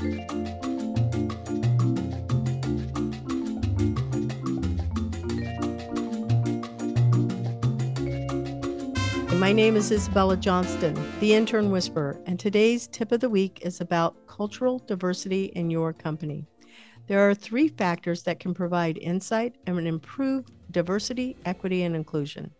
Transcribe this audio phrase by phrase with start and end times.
[0.00, 0.06] My
[9.52, 14.26] name is Isabella Johnston, the Intern Whisperer, and today's tip of the week is about
[14.26, 16.46] cultural diversity in your company.
[17.06, 22.52] There are three factors that can provide insight and improve diversity, equity, and inclusion.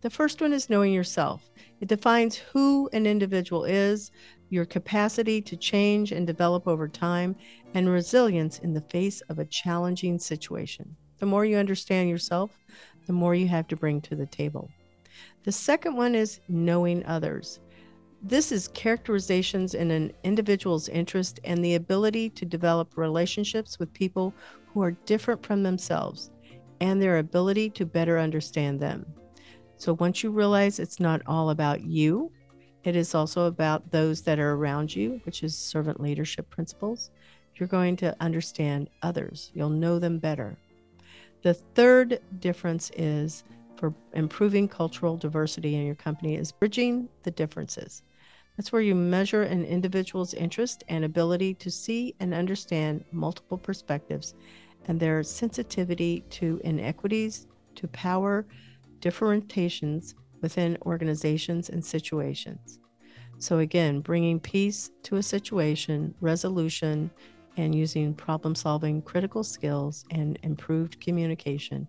[0.00, 1.50] The first one is knowing yourself.
[1.80, 4.10] It defines who an individual is,
[4.50, 7.36] your capacity to change and develop over time,
[7.74, 10.96] and resilience in the face of a challenging situation.
[11.18, 12.50] The more you understand yourself,
[13.06, 14.70] the more you have to bring to the table.
[15.44, 17.60] The second one is knowing others.
[18.22, 24.34] This is characterizations in an individual's interest and the ability to develop relationships with people
[24.66, 26.30] who are different from themselves
[26.80, 29.06] and their ability to better understand them.
[29.76, 32.32] So once you realize it's not all about you,
[32.84, 37.10] it is also about those that are around you, which is servant leadership principles.
[37.56, 40.56] You're going to understand others, you'll know them better.
[41.42, 43.44] The third difference is
[43.76, 48.02] for improving cultural diversity in your company is bridging the differences.
[48.56, 54.34] That's where you measure an individual's interest and ability to see and understand multiple perspectives
[54.86, 58.44] and their sensitivity to inequities, to power,
[59.00, 62.78] differentiations within organizations and situations.
[63.38, 67.10] So, again, bringing peace to a situation, resolution,
[67.56, 71.86] and using problem solving critical skills and improved communication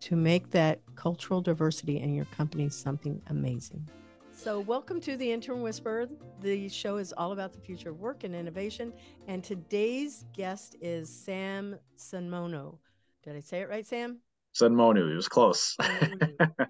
[0.00, 3.88] to make that cultural diversity in your company something amazing.
[4.32, 6.08] So, welcome to the Intern Whisperer.
[6.40, 8.92] The show is all about the future of work and innovation.
[9.28, 12.78] And today's guest is Sam Sunmonu.
[13.22, 14.18] Did I say it right, Sam?
[14.60, 15.12] Sunmonu.
[15.12, 15.76] It was close.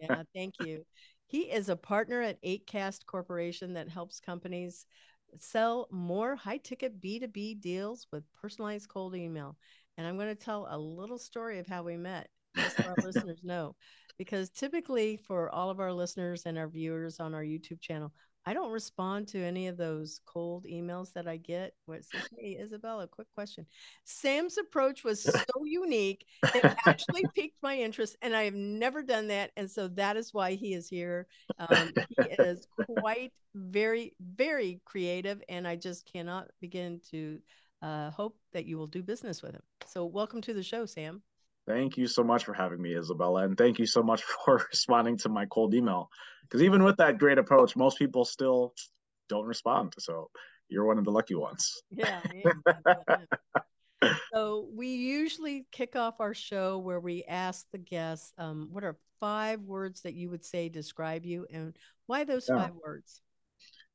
[0.00, 0.84] yeah, thank you.
[1.32, 4.84] He is a partner at 8Cast Corporation that helps companies
[5.38, 9.56] sell more high ticket B2B deals with personalized cold email.
[9.96, 12.96] And I'm going to tell a little story of how we met just so our
[13.02, 13.74] listeners know.
[14.18, 18.12] Because typically, for all of our listeners and our viewers on our YouTube channel,
[18.44, 22.22] I don't respond to any of those cold emails that I get where it says,
[22.36, 23.66] Hey, Isabella, quick question.
[24.04, 29.28] Sam's approach was so unique, it actually piqued my interest, and I have never done
[29.28, 29.52] that.
[29.56, 31.26] And so that is why he is here.
[31.58, 32.66] Um, he is
[32.98, 37.38] quite very, very creative, and I just cannot begin to
[37.80, 39.62] uh, hope that you will do business with him.
[39.86, 41.22] So, welcome to the show, Sam.
[41.66, 43.44] Thank you so much for having me, Isabella.
[43.44, 46.10] And thank you so much for responding to my cold email.
[46.42, 48.74] Because even with that great approach, most people still
[49.28, 49.94] don't respond.
[49.98, 50.30] So
[50.68, 51.82] you're one of the lucky ones.
[51.90, 52.20] Yeah.
[54.34, 58.98] so we usually kick off our show where we ask the guests, um, what are
[59.20, 62.56] five words that you would say describe you and why those yeah.
[62.56, 63.20] five words?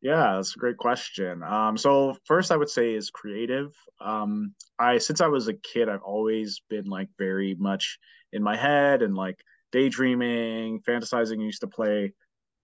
[0.02, 1.42] Yeah, that's a great question.
[1.44, 3.74] Um, so first, I would say is creative.
[4.00, 7.98] Um, I since I was a kid, I've always been like very much
[8.32, 9.40] in my head and like
[9.72, 11.42] daydreaming, fantasizing.
[11.42, 12.14] Used to play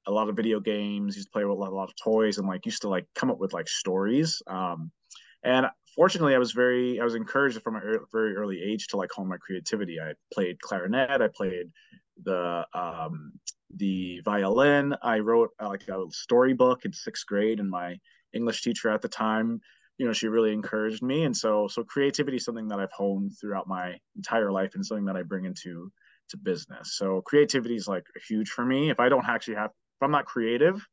[0.05, 1.15] a lot of video games.
[1.15, 3.07] Used to play with a lot, a lot of toys, and like used to like
[3.15, 4.41] come up with like stories.
[4.45, 4.91] Um,
[5.43, 9.11] and fortunately, I was very I was encouraged from a very early age to like
[9.11, 9.99] hone my creativity.
[9.99, 11.21] I played clarinet.
[11.21, 11.71] I played
[12.23, 13.33] the um,
[13.75, 14.95] the violin.
[15.01, 17.99] I wrote uh, like a storybook in sixth grade, and my
[18.33, 19.61] English teacher at the time,
[19.97, 21.23] you know, she really encouraged me.
[21.23, 25.05] And so, so creativity is something that I've honed throughout my entire life, and something
[25.05, 25.91] that I bring into
[26.29, 26.97] to business.
[26.97, 28.89] So creativity is like huge for me.
[28.89, 30.85] If I don't actually have, if I'm not creative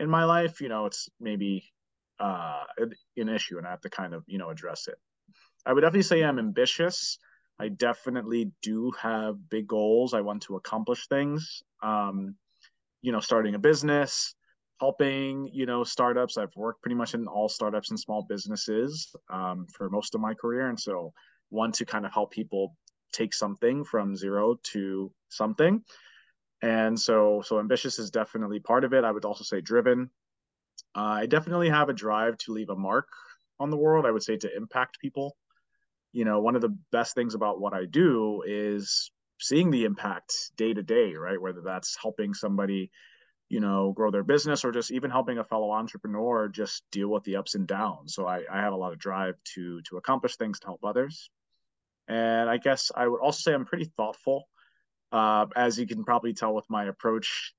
[0.00, 1.64] in my life, you know, it's maybe
[2.20, 2.64] uh,
[3.16, 4.96] an issue, and I have to kind of you know address it.
[5.66, 7.18] I would definitely say I'm ambitious.
[7.60, 10.14] I definitely do have big goals.
[10.14, 11.62] I want to accomplish things.
[11.82, 12.36] Um,
[13.02, 14.34] you know, starting a business,
[14.80, 16.36] helping, you know, startups.
[16.36, 20.34] I've worked pretty much in all startups and small businesses um, for most of my
[20.34, 20.68] career.
[20.68, 21.12] And so
[21.50, 22.76] want to kind of help people
[23.12, 25.82] take something from zero to something.
[26.60, 29.04] And so, so ambitious is definitely part of it.
[29.04, 30.10] I would also say driven.
[30.94, 33.08] Uh, I definitely have a drive to leave a mark
[33.60, 34.06] on the world.
[34.06, 35.36] I would say to impact people
[36.12, 40.50] you know, one of the best things about what I do is seeing the impact
[40.56, 41.40] day to day, right?
[41.40, 42.90] Whether that's helping somebody,
[43.48, 47.24] you know, grow their business or just even helping a fellow entrepreneur just deal with
[47.24, 48.14] the ups and downs.
[48.14, 51.30] So I, I have a lot of drive to to accomplish things to help others.
[52.08, 54.48] And I guess I would also say I'm pretty thoughtful.
[55.10, 57.54] Uh, as you can probably tell with my approach,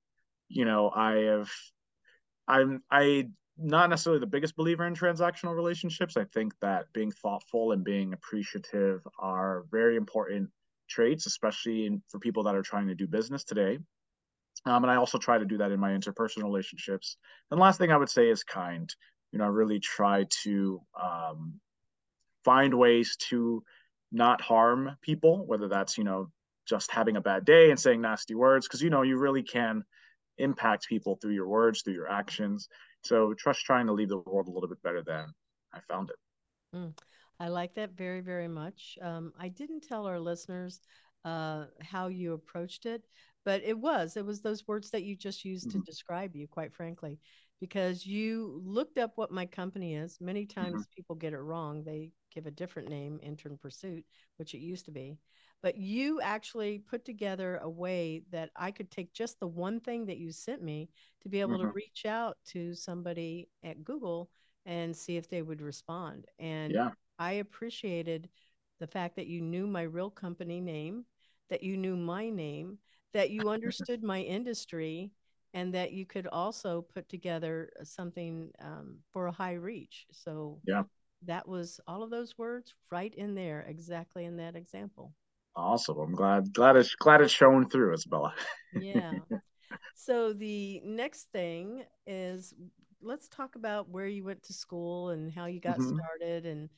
[0.50, 1.52] you know, I have
[2.48, 6.18] I'm I not necessarily the biggest believer in transactional relationships.
[6.18, 10.50] I think that being thoughtful and being appreciative are very important
[10.90, 13.80] traits, especially in, for people that are trying to do business today.
[14.66, 17.18] Um, and I also try to do that in my interpersonal relationships.
[17.50, 18.94] And last thing I would say is kind.
[19.32, 21.60] You know, I really try to um,
[22.44, 23.64] find ways to
[24.12, 26.32] not harm people, whether that's, you know,
[26.68, 29.84] just having a bad day and saying nasty words, because, you know, you really can
[30.38, 32.68] impact people through your words, through your actions.
[33.04, 35.34] So trust trying to leave the world a little bit better than
[35.74, 36.16] I found it.
[36.76, 36.94] Mm,
[37.40, 38.98] I like that very, very much.
[39.02, 40.82] Um, I didn't tell our listeners
[41.26, 43.04] uh, how you approached it,
[43.46, 45.80] but it was it was those words that you just used mm-hmm.
[45.80, 47.20] to describe you, quite frankly,
[47.60, 50.18] because you looked up what my company is.
[50.20, 50.96] Many times mm-hmm.
[50.96, 54.06] people get it wrong; they give a different name, Intern Pursuit,
[54.38, 55.18] which it used to be.
[55.62, 60.06] But you actually put together a way that I could take just the one thing
[60.06, 60.90] that you sent me
[61.22, 61.68] to be able mm-hmm.
[61.68, 64.30] to reach out to somebody at Google
[64.66, 66.26] and see if they would respond.
[66.40, 66.90] And yeah.
[67.20, 68.30] I appreciated
[68.80, 71.06] the fact that you knew my real company name,
[71.50, 72.78] that you knew my name,
[73.14, 75.12] that you understood my industry,
[75.54, 80.06] and that you could also put together something um, for a high reach.
[80.12, 80.84] So yeah,
[81.26, 85.14] that was all of those words right in there, exactly in that example.
[85.56, 85.98] Awesome.
[85.98, 88.34] I'm glad glad it's glad it's shown through, Isabella.
[88.80, 89.14] yeah.
[89.94, 92.56] So the next thing is
[93.02, 95.98] let's talk about where you went to school and how you got mm-hmm.
[95.98, 96.70] started and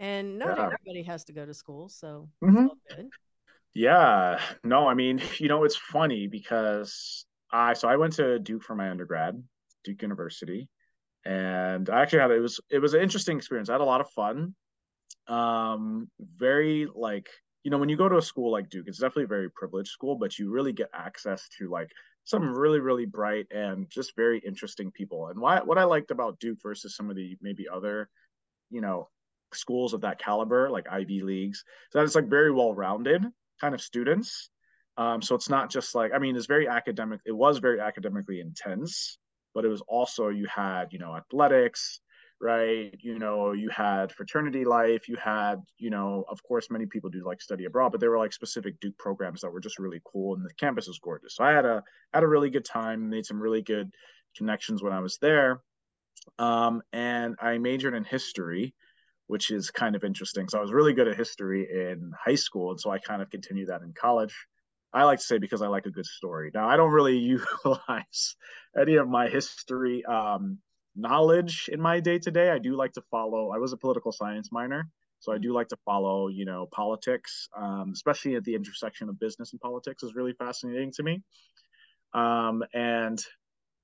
[0.00, 0.64] and not yeah.
[0.64, 2.66] everybody has to go to school, so mm-hmm.
[2.88, 3.10] good.
[3.74, 4.40] Yeah.
[4.64, 8.74] No, I mean, you know, it's funny because I so I went to Duke for
[8.74, 9.40] my undergrad,
[9.84, 10.68] Duke University,
[11.24, 13.68] and I actually had it was it was an interesting experience.
[13.68, 14.54] I had a lot of fun.
[15.28, 17.28] Um, very like
[17.62, 19.90] you know when you go to a school like Duke, it's definitely a very privileged
[19.90, 21.90] school, but you really get access to like
[22.24, 25.28] some really really bright and just very interesting people.
[25.28, 28.08] And why what I liked about Duke versus some of the maybe other
[28.70, 29.08] you know
[29.54, 33.24] schools of that caliber, like Ivy leagues, so that it's like very well rounded
[33.60, 34.50] kind of students.
[34.96, 37.20] Um, so it's not just like I mean, it's very academic.
[37.24, 39.18] It was very academically intense,
[39.54, 42.00] but it was also you had you know athletics,
[42.40, 42.94] right?
[43.00, 45.08] You know, you had fraternity life.
[45.08, 48.18] You had you know, of course, many people do like study abroad, but there were
[48.18, 51.36] like specific Duke programs that were just really cool, and the campus was gorgeous.
[51.36, 51.82] So I had a
[52.12, 53.10] had a really good time.
[53.10, 53.92] Made some really good
[54.36, 55.62] connections when I was there.
[56.38, 58.74] Um, and I majored in history,
[59.30, 60.48] which is kind of interesting.
[60.48, 63.30] So I was really good at history in high school, and so I kind of
[63.30, 64.34] continued that in college.
[64.92, 66.50] I like to say because I like a good story.
[66.52, 68.34] Now I don't really utilize
[68.76, 70.58] any of my history um,
[70.96, 72.50] knowledge in my day to day.
[72.50, 73.52] I do like to follow.
[73.54, 74.88] I was a political science minor,
[75.20, 79.20] so I do like to follow, you know, politics, um, especially at the intersection of
[79.20, 81.22] business and politics is really fascinating to me.
[82.14, 83.24] Um, and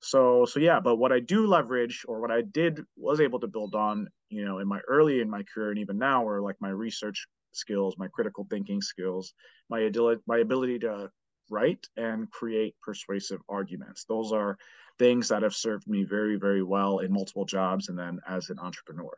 [0.07, 3.47] so so yeah but what i do leverage or what i did was able to
[3.47, 6.55] build on you know in my early in my career and even now were like
[6.59, 9.33] my research skills my critical thinking skills
[9.69, 11.09] my ability my ability to
[11.49, 14.05] write and create persuasive arguments.
[14.05, 14.57] Those are
[14.99, 18.59] things that have served me very very well in multiple jobs and then as an
[18.59, 19.15] entrepreneur.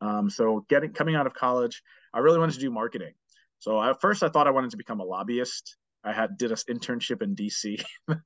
[0.00, 3.14] Um, so getting coming out of college i really wanted to do marketing.
[3.58, 5.76] So at first i thought i wanted to become a lobbyist.
[6.04, 7.84] I had did an internship in DC.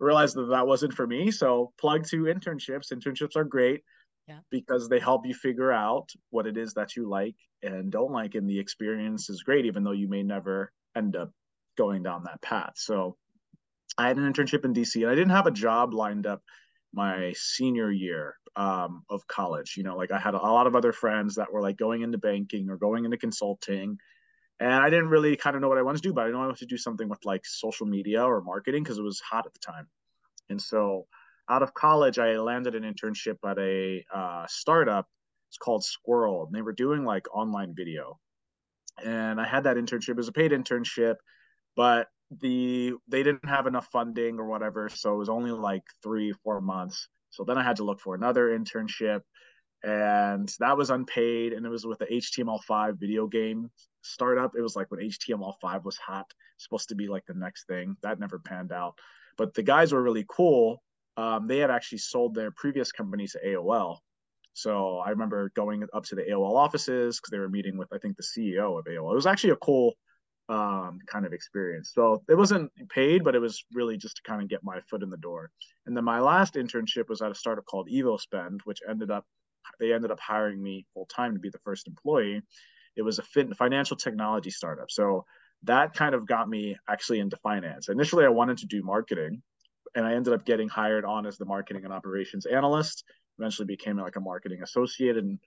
[0.00, 1.30] Realized that that wasn't for me.
[1.30, 2.92] So plug to internships.
[2.92, 3.82] Internships are great
[4.26, 4.38] yeah.
[4.50, 8.34] because they help you figure out what it is that you like and don't like,
[8.34, 11.30] and the experience is great, even though you may never end up
[11.76, 12.72] going down that path.
[12.76, 13.16] So
[13.98, 16.42] I had an internship in DC, and I didn't have a job lined up
[16.92, 19.74] my senior year um, of college.
[19.76, 22.18] You know, like I had a lot of other friends that were like going into
[22.18, 23.98] banking or going into consulting
[24.60, 26.42] and I didn't really kind of know what I wanted to do, but I know
[26.42, 29.46] I wanted to do something with like social media or marketing because it was hot
[29.46, 29.88] at the time.
[30.50, 31.06] And so
[31.48, 35.06] out of college, I landed an internship at a uh, startup.
[35.48, 38.20] It's called Squirrel, and they were doing like online video.
[39.02, 41.16] And I had that internship as a paid internship,
[41.74, 46.32] but the they didn't have enough funding or whatever, so it was only like three,
[46.44, 47.08] four months.
[47.30, 49.22] So then I had to look for another internship,
[49.82, 53.70] and that was unpaid, and it was with the HTML5 video game
[54.02, 54.52] startup.
[54.56, 57.96] It was like when HTML5 was hot, supposed to be like the next thing.
[58.02, 58.94] That never panned out.
[59.36, 60.82] But the guys were really cool.
[61.16, 63.98] Um, they had actually sold their previous company to AOL.
[64.52, 67.98] So I remember going up to the AOL offices because they were meeting with, I
[67.98, 69.12] think, the CEO of AOL.
[69.12, 69.94] It was actually a cool
[70.50, 71.92] um, kind of experience.
[71.94, 75.02] So it wasn't paid, but it was really just to kind of get my foot
[75.02, 75.50] in the door.
[75.86, 79.24] And then my last internship was at a startup called EvoSpend, which ended up,
[79.78, 82.42] they ended up hiring me full time to be the first employee
[82.96, 84.90] it was a fin- financial technology startup.
[84.90, 85.24] So
[85.64, 87.88] that kind of got me actually into finance.
[87.88, 89.42] Initially, I wanted to do marketing,
[89.94, 93.04] and I ended up getting hired on as the marketing and operations analyst.
[93.38, 95.38] Eventually, became like a marketing associate, and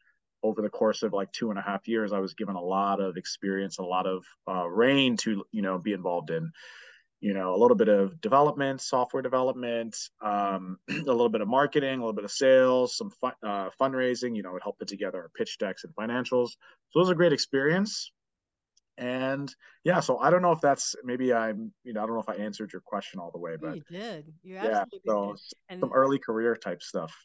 [0.43, 2.99] over the course of like two and a half years, I was given a lot
[2.99, 6.51] of experience, a lot of uh, reign to you know be involved in
[7.23, 11.93] you know, a little bit of development, software development, um, a little bit of marketing,
[11.93, 14.35] a little bit of sales, some fun, uh, fundraising.
[14.35, 16.49] You know, it helped put together our pitch decks and financials.
[16.89, 18.11] So it was a great experience.
[18.97, 22.21] And yeah, so I don't know if that's maybe I'm, you know, I don't know
[22.21, 24.33] if I answered your question all the way, but you did.
[24.43, 25.35] You yeah, absolutely so
[25.69, 25.79] did.
[25.79, 27.15] Some early career type stuff.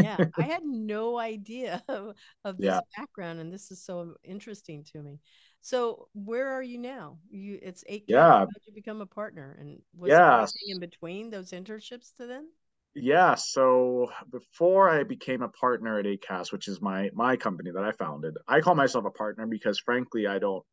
[0.00, 2.14] yeah, I had no idea of,
[2.44, 5.18] of this yeah, background, and this is so interesting to me.
[5.60, 7.18] So, where are you now?
[7.30, 9.56] You, it's eight yeah, How did you become a partner?
[9.58, 10.38] And was there yeah.
[10.38, 12.46] anything in between those internships to then?
[12.94, 17.84] Yeah, so before I became a partner at 8cast, which is my my company that
[17.84, 20.64] I founded, I call myself a partner because frankly, I don't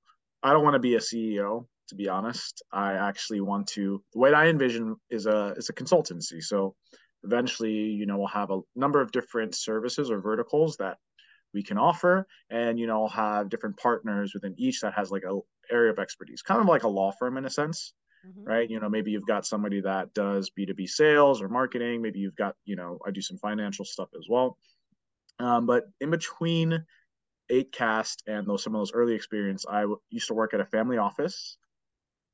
[0.42, 2.64] I don't want to be a CEO, to be honest.
[2.72, 6.42] I actually want to the way I envision is a is a consultancy.
[6.42, 6.76] So
[7.24, 10.98] eventually, you know, we'll have a number of different services or verticals that
[11.58, 15.40] we can offer and you know, have different partners within each that has like a
[15.72, 18.70] area of expertise, kind of like a law firm in a sense hmm right?
[18.70, 22.02] You know, maybe you've got somebody that does B2B sales or marketing.
[22.02, 24.58] Maybe you've got, you know, I do some financial stuff as well.
[25.40, 26.86] Um, but in between
[27.50, 30.66] 8cast and those some of those early experience, I w- used to work at a
[30.66, 31.58] family office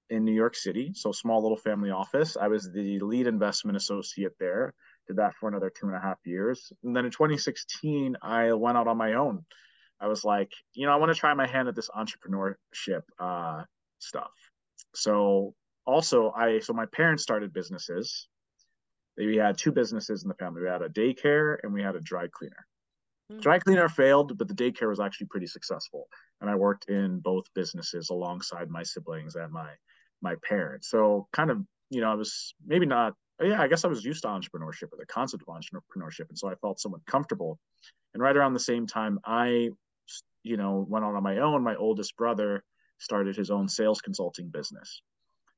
[0.10, 0.94] in New York City.
[0.94, 2.38] So small little family office.
[2.38, 4.76] I was the lead investment associate there.
[5.08, 6.72] Did that for another two and a half years.
[6.84, 9.46] And then in 2016, I went out on my own.
[10.00, 13.64] I was like, you know, I want to try my hand at this entrepreneurship uh,
[14.00, 14.32] stuff.
[14.96, 15.56] So
[15.86, 18.28] also I so my parents started businesses.
[19.18, 20.62] We had two businesses in the family.
[20.64, 22.68] We had a daycare and we had a dry cleaner.
[23.30, 26.08] hmm Dry cleaner failed, but the daycare was actually pretty successful.
[26.42, 29.72] And I worked in both businesses alongside my siblings and my
[30.22, 30.90] my parents.
[30.90, 34.06] So kind of, you know, I was maybe not Oh, yeah, I guess I was
[34.06, 36.30] used to entrepreneurship or the concept of entrepreneurship.
[36.30, 37.60] And so I felt somewhat comfortable.
[38.14, 39.70] And right around the same time, I,
[40.44, 41.64] you know, went on on my own.
[41.64, 42.64] My oldest brother
[43.00, 45.02] started his own sales consulting business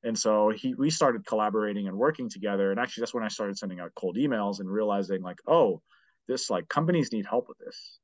[0.06, 3.58] and so he we started collaborating and working together and actually that's when i started
[3.58, 5.82] sending out cold emails and realizing like oh
[6.28, 8.00] this like companies need help with this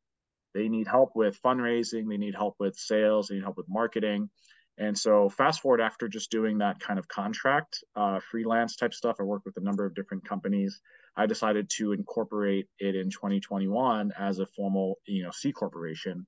[0.54, 4.30] they need help with fundraising they need help with sales they need help with marketing
[4.82, 9.18] and so fast forward after just doing that kind of contract uh, freelance type stuff
[9.20, 10.82] i worked with a number of different companies
[11.16, 16.26] i decided to incorporate it in 2021 as a formal you know c corporation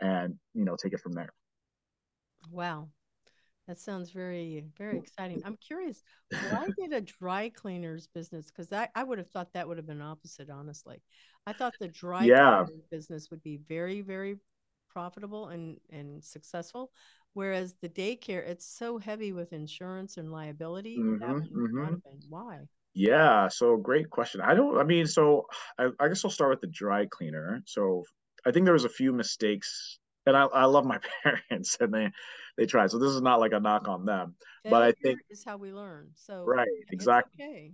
[0.00, 1.30] and you know take it from there
[2.50, 2.88] Wow.
[3.66, 5.40] That sounds very, very exciting.
[5.44, 6.02] I'm curious,
[6.38, 8.46] why did a dry cleaners business?
[8.46, 11.02] Because I, I would have thought that would have been opposite, honestly.
[11.46, 14.36] I thought the dry yeah cleaner business would be very, very
[14.90, 16.90] profitable and, and successful.
[17.34, 20.98] Whereas the daycare, it's so heavy with insurance and liability.
[20.98, 21.94] Mm-hmm, mm-hmm.
[22.28, 22.60] why.
[22.94, 24.40] Yeah, so great question.
[24.40, 25.46] I don't, I mean, so
[25.78, 27.60] I, I guess I'll start with the dry cleaner.
[27.66, 28.04] So
[28.46, 32.10] I think there was a few mistakes, and I, I love my parents and they
[32.56, 32.92] they tried.
[32.92, 35.72] So this is not like a knock on them, but I think is how we
[35.72, 36.10] learn.
[36.14, 37.44] So right, exactly.
[37.44, 37.72] okay.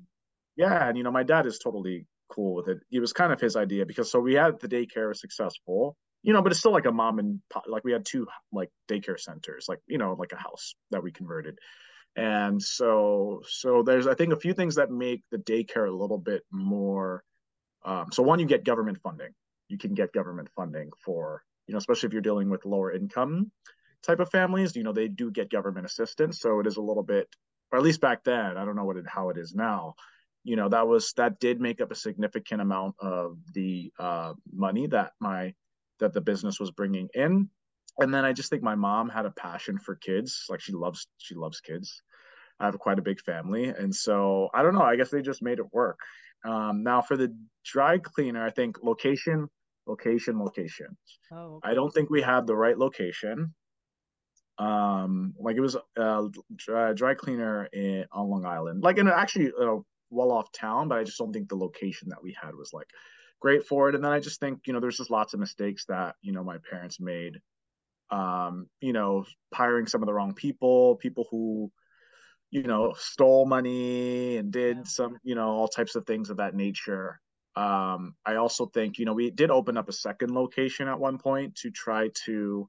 [0.57, 2.79] Yeah, and you know, my dad is totally cool with it.
[2.91, 6.33] It was kind of his idea because so we had the daycare was successful, you
[6.33, 9.19] know, but it's still like a mom and pop, like we had two like daycare
[9.19, 11.59] centers, like you know, like a house that we converted.
[12.17, 16.19] And so so there's I think a few things that make the daycare a little
[16.19, 17.25] bit more
[17.85, 19.35] um, so one you get government funding.
[19.69, 23.51] You can get government funding for, you know, especially if you're dealing with lower income
[24.03, 26.41] type of families, you know, they do get government assistance.
[26.41, 27.29] So it is a little bit
[27.71, 29.95] or at least back then, I don't know what it, how it is now.
[30.43, 34.87] You know, that was that did make up a significant amount of the uh, money
[34.89, 35.55] that my
[36.01, 37.49] that the business was bringing in
[37.99, 40.47] and then I just think my mom had a passion for kids.
[40.49, 42.03] Like she loves she loves kids.
[42.59, 44.83] I have quite a big family, and so I don't know.
[44.83, 45.99] I guess they just made it work.
[46.45, 49.49] Um, now for the dry cleaner, I think location,
[49.87, 50.97] location, location.
[51.33, 53.55] Oh, I don't think we had the right location.
[54.59, 59.53] Um, like it was a dry, dry cleaner in on Long Island, like in actually
[59.59, 59.79] a
[60.11, 62.89] well off town, but I just don't think the location that we had was like
[63.41, 63.95] great for it.
[63.95, 66.45] And then I just think you know there's just lots of mistakes that you know
[66.45, 67.41] my parents made
[68.11, 71.71] um, you know, hiring some of the wrong people, people who,
[72.51, 76.55] you know, stole money and did some, you know, all types of things of that
[76.55, 77.21] nature.
[77.55, 81.19] Um, I also think, you know, we did open up a second location at one
[81.19, 82.69] point to try to,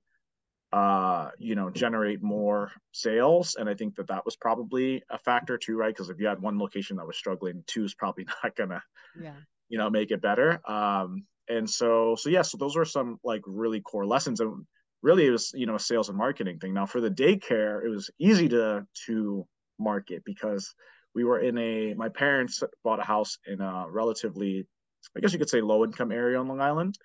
[0.71, 3.55] uh, you know, generate more sales.
[3.55, 5.93] And I think that that was probably a factor too, right?
[5.93, 8.83] Because if you had one location that was struggling, two is probably not gonna,
[9.19, 9.33] Yeah.
[9.71, 10.59] You know, make it better.
[10.69, 14.41] Um, and so, so yeah, so those were some like really core lessons.
[14.41, 14.65] And
[15.01, 16.73] really it was, you know, a sales and marketing thing.
[16.73, 19.47] Now for the daycare, it was easy to, to
[19.79, 20.75] market because
[21.15, 24.67] we were in a, my parents bought a house in a relatively,
[25.15, 26.97] I guess you could say low income area on Long Island.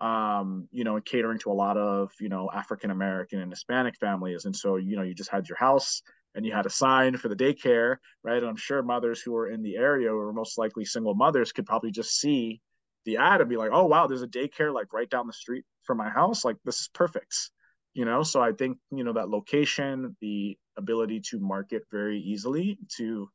[0.00, 4.44] Um, you know, catering to a lot of, you know, African American and Hispanic families.
[4.44, 6.02] And so, you know, you just had your house
[6.34, 8.38] and you had a sign for the daycare, right?
[8.38, 11.66] And I'm sure mothers who were in the area or most likely single mothers could
[11.66, 12.60] probably just see
[13.04, 15.64] the ad and be like, oh wow, there's a daycare like right down the street
[15.82, 16.44] from my house.
[16.44, 17.50] Like this is perfect.
[17.92, 22.78] You know, so I think, you know, that location, the ability to market very easily
[22.96, 23.28] to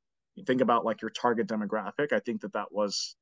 [0.45, 3.15] think about like your target demographic, I think that that was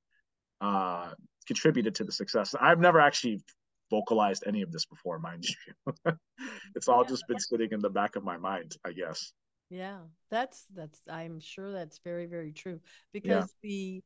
[0.59, 1.11] uh
[1.45, 2.55] contributed to the success.
[2.59, 3.41] I've never actually
[3.89, 6.13] vocalized any of this before, mind you.
[6.75, 7.09] it's all yeah.
[7.09, 9.31] just been sitting in the back of my mind, I guess.
[9.69, 12.79] Yeah, that's that's I'm sure that's very very true
[13.11, 13.69] because yeah.
[13.69, 14.03] the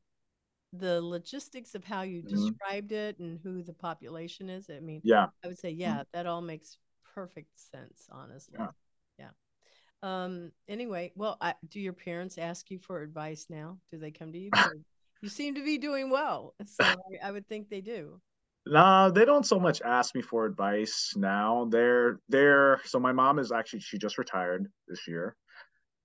[0.72, 2.34] the logistics of how you mm-hmm.
[2.34, 4.68] described it and who the population is.
[4.70, 6.02] I mean, yeah, I would say yeah, mm-hmm.
[6.14, 6.78] that all makes
[7.14, 8.56] perfect sense, honestly.
[8.58, 8.68] Yeah.
[9.18, 10.24] yeah.
[10.24, 10.50] Um.
[10.68, 13.78] Anyway, well, I, do your parents ask you for advice now?
[13.90, 14.50] Do they come to you?
[15.22, 18.20] you seem to be doing well, so I, I would think they do.
[18.64, 21.66] No, they don't so much ask me for advice now.
[21.70, 25.36] They're they're so my mom is actually she just retired this year.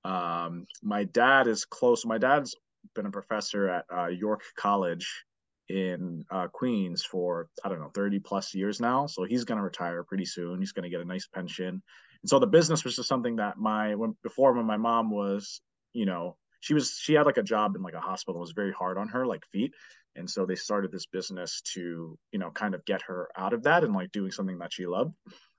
[0.07, 2.05] Um, my dad is close.
[2.05, 2.55] My dad's
[2.95, 5.25] been a professor at uh, York College
[5.67, 9.05] in uh, Queens for I don't know 30 plus years now.
[9.05, 10.59] So he's going to retire pretty soon.
[10.59, 11.83] He's going to get a nice pension.
[12.23, 15.59] And so the business was just something that my when before when my mom was,
[15.91, 18.39] you know, she was she had like a job in like a hospital.
[18.39, 19.73] It was very hard on her, like feet.
[20.15, 23.63] And so they started this business to, you know, kind of get her out of
[23.63, 25.13] that and like doing something that she loved.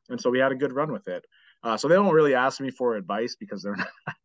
[0.08, 1.24] And so we had a good run with it.
[1.62, 4.16] Uh, so they don't really ask me for advice because they're not.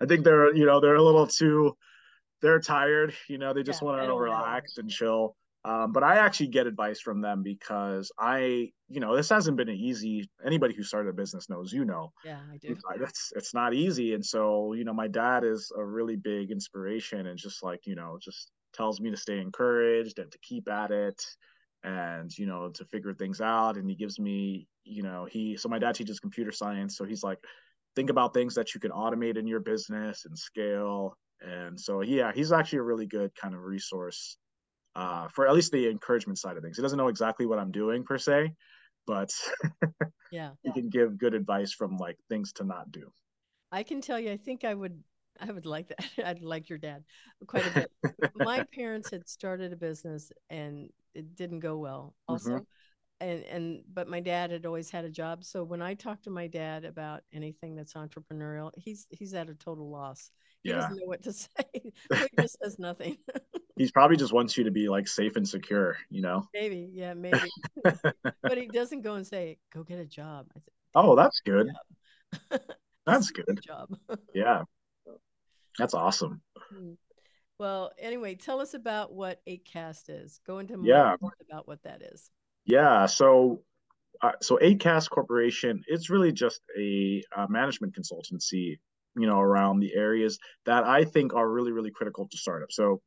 [0.00, 1.76] I think they're, you know, they're a little too.
[2.42, 3.52] They're tired, you know.
[3.54, 5.36] They just yeah, want to relax and chill.
[5.64, 9.68] Um, but I actually get advice from them because I, you know, this hasn't been
[9.68, 10.30] an easy.
[10.44, 12.76] Anybody who started a business knows, you know, yeah, I do.
[13.00, 17.26] It's it's not easy, and so you know, my dad is a really big inspiration,
[17.26, 20.92] and just like you know, just tells me to stay encouraged and to keep at
[20.92, 21.20] it,
[21.86, 23.76] and you know, to figure things out.
[23.76, 25.56] And he gives me, you know, he.
[25.56, 27.38] So my dad teaches computer science, so he's like,
[27.94, 31.16] think about things that you can automate in your business and scale.
[31.40, 34.36] And so, yeah, he's actually a really good kind of resource
[34.96, 36.76] uh, for at least the encouragement side of things.
[36.76, 38.52] He doesn't know exactly what I'm doing per se,
[39.06, 39.30] but
[40.32, 43.12] yeah, he can give good advice from like things to not do.
[43.70, 44.98] I can tell you, I think I would,
[45.40, 46.04] I would like that.
[46.26, 47.04] I'd like your dad
[47.46, 47.90] quite a bit.
[48.34, 52.14] My parents had started a business and it didn't go well.
[52.28, 52.62] Also, mm-hmm
[53.20, 55.44] and and but my dad had always had a job.
[55.44, 59.54] So when i talk to my dad about anything that's entrepreneurial he's he's at a
[59.54, 60.30] total loss.
[60.62, 60.76] He yeah.
[60.76, 61.48] doesn't know what to say.
[61.82, 63.16] He just says nothing.
[63.78, 66.48] He probably just wants you to be like safe and secure you know?
[66.54, 66.88] Maybe.
[66.92, 67.50] Yeah maybe.
[67.82, 70.46] But he doesn't go and say go get a job.
[70.54, 70.62] Said,
[70.94, 71.68] oh that's good.
[73.06, 73.44] that's good.
[73.44, 73.62] good.
[73.62, 73.94] job.
[74.34, 74.62] Yeah.
[75.78, 76.40] That's awesome.
[76.70, 76.92] Hmm.
[77.58, 81.14] Well anyway tell us about what 8cast is go into more yeah.
[81.48, 82.30] about what that is
[82.66, 83.06] yeah.
[83.06, 83.62] So,
[84.20, 88.78] uh, so 8cast Corporation, it's really just a, a management consultancy,
[89.16, 92.76] you know, around the areas that I think are really, really critical to startups.
[92.76, 93.00] So,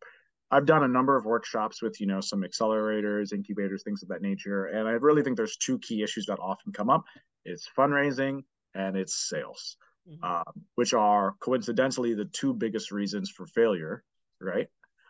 [0.52, 4.24] I've done a number of workshops with, you know, some accelerators, incubators, things of that
[4.24, 7.04] nature, and I really think there's two key issues that often come up:
[7.46, 8.42] it's fundraising
[8.74, 9.78] and it's sales,
[10.10, 10.24] mm-hmm.
[10.24, 14.04] um, which are coincidentally the two biggest reasons for failure,
[14.42, 14.68] right?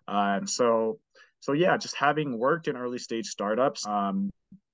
[0.07, 0.99] And so
[1.39, 4.29] so yeah, just having worked in early stage startups, um,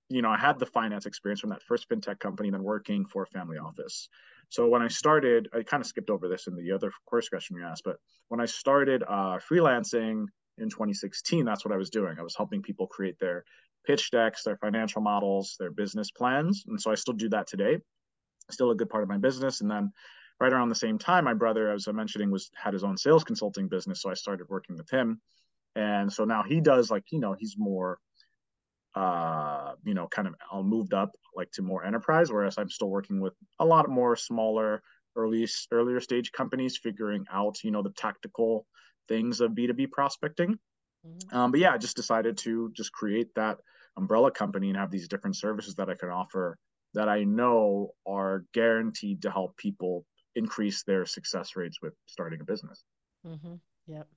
[0.09, 3.23] you know, I had the finance experience from that first fintech company, then working for
[3.23, 4.09] a family office.
[4.49, 7.57] So when I started, I kind of skipped over this in the other course question
[7.57, 7.97] you asked, but
[8.29, 10.25] when I started uh, freelancing
[10.57, 12.17] in 2016, that's what I was doing.
[12.19, 13.43] I was helping people create their
[13.85, 17.79] pitch decks, their financial models, their business plans, and so I still do that today.
[18.51, 19.91] Still a good part of my business, and then
[20.39, 23.23] right around the same time, my brother, as I mentioning, was had his own sales
[23.23, 25.21] consulting business, so I started working with him
[25.75, 27.99] and so now he does like you know he's more
[28.95, 32.89] uh you know kind of I'll moved up like to more enterprise whereas i'm still
[32.89, 34.81] working with a lot more smaller
[35.15, 38.65] early earlier stage companies figuring out you know the tactical
[39.07, 40.57] things of b2b prospecting
[41.05, 41.37] mm-hmm.
[41.37, 43.57] um, but yeah i just decided to just create that
[43.97, 46.57] umbrella company and have these different services that i can offer
[46.93, 52.43] that i know are guaranteed to help people increase their success rates with starting a
[52.43, 52.83] business
[53.25, 53.55] mm-hmm.
[53.87, 54.07] yep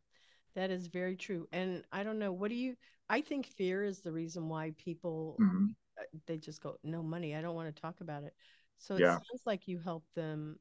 [0.59, 1.47] that is very true.
[1.53, 2.75] And I don't know, what do you
[3.09, 5.67] I think fear is the reason why people mm-hmm.
[5.99, 7.35] Uh, they just go no money.
[7.35, 8.33] I don't want to talk about it.
[8.79, 9.15] So it yeah.
[9.15, 10.59] sounds like you help them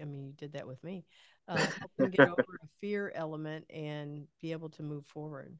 [0.00, 1.04] I mean, you did that with me.
[1.48, 5.56] Uh, help them get over a fear element and be able to move forward.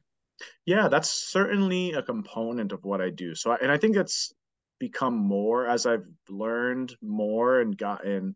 [0.65, 3.35] Yeah, that's certainly a component of what I do.
[3.35, 4.31] So, and I think it's
[4.79, 8.35] become more as I've learned more and gotten,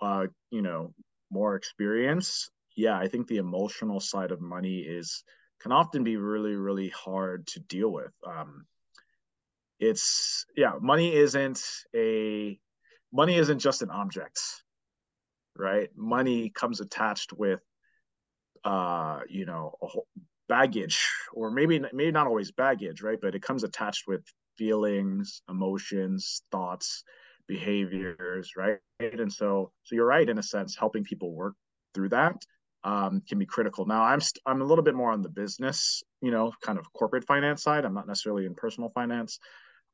[0.00, 0.94] uh, you know,
[1.30, 5.24] more experience yeah, I think the emotional side of money is
[5.60, 8.12] can often be really, really hard to deal with.
[8.24, 8.66] Um,
[9.80, 11.62] it's yeah, money isn't
[11.94, 12.58] a
[13.12, 14.40] money isn't just an object,
[15.56, 15.88] right?
[15.96, 17.60] Money comes attached with,
[18.64, 20.06] uh, you know, a whole
[20.48, 23.18] baggage, or maybe maybe not always baggage, right?
[23.20, 24.22] But it comes attached with
[24.58, 27.04] feelings, emotions, thoughts,
[27.46, 28.78] behaviors, right?
[29.00, 31.54] And so, so you're right in a sense, helping people work
[31.94, 32.36] through that
[32.84, 33.84] um, can be critical.
[33.84, 36.78] Now, I'm i st- I'm a little bit more on the business, you know, kind
[36.78, 37.84] of corporate finance side.
[37.84, 39.40] I'm not necessarily in personal finance,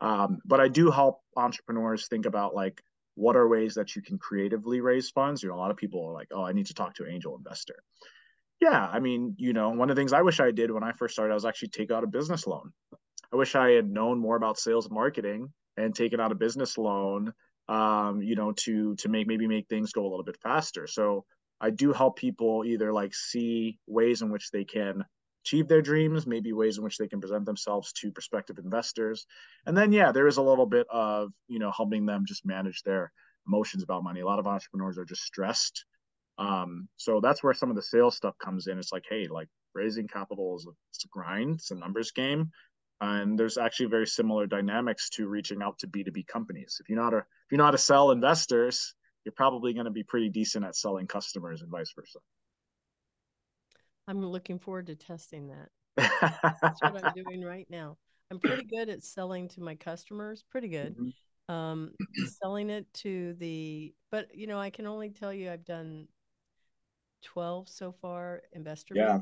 [0.01, 2.83] um, but I do help entrepreneurs think about like
[3.15, 5.43] what are ways that you can creatively raise funds.
[5.43, 7.11] You know, a lot of people are like, oh, I need to talk to an
[7.11, 7.77] angel investor.
[8.61, 10.93] Yeah, I mean, you know, one of the things I wish I did when I
[10.93, 12.73] first started, I was actually take out a business loan.
[13.33, 17.33] I wish I had known more about sales marketing and taken out a business loan,
[17.69, 20.87] um, you know, to to make maybe make things go a little bit faster.
[20.87, 21.25] So
[21.61, 25.05] I do help people either like see ways in which they can
[25.45, 29.27] achieve their dreams, maybe ways in which they can present themselves to prospective investors.
[29.67, 32.83] And then, yeah, there is a little bit of, you know, helping them just manage
[32.83, 33.13] their
[33.47, 34.21] emotions about money.
[34.21, 35.85] A lot of entrepreneurs are just stressed.
[36.39, 38.79] Um, so that's where some of the sales stuff comes in.
[38.79, 42.51] It's like, hey, like raising capital is a, it's a grind, it's a numbers game.
[43.03, 46.79] And there's actually very similar dynamics to reaching out to B2B companies.
[46.81, 49.87] If you know how to, if you know how to sell investors, you're probably going
[49.87, 52.21] to be pretty decent at selling customers and vice versa.
[54.07, 56.53] I'm looking forward to testing that.
[56.63, 57.97] That's what I'm doing right now.
[58.31, 60.97] I'm pretty good at selling to my customers, pretty good.
[60.97, 61.53] Mm-hmm.
[61.53, 61.95] Um,
[62.41, 66.07] selling it to the, but you know, I can only tell you I've done
[67.25, 69.19] 12 so far investor yeah.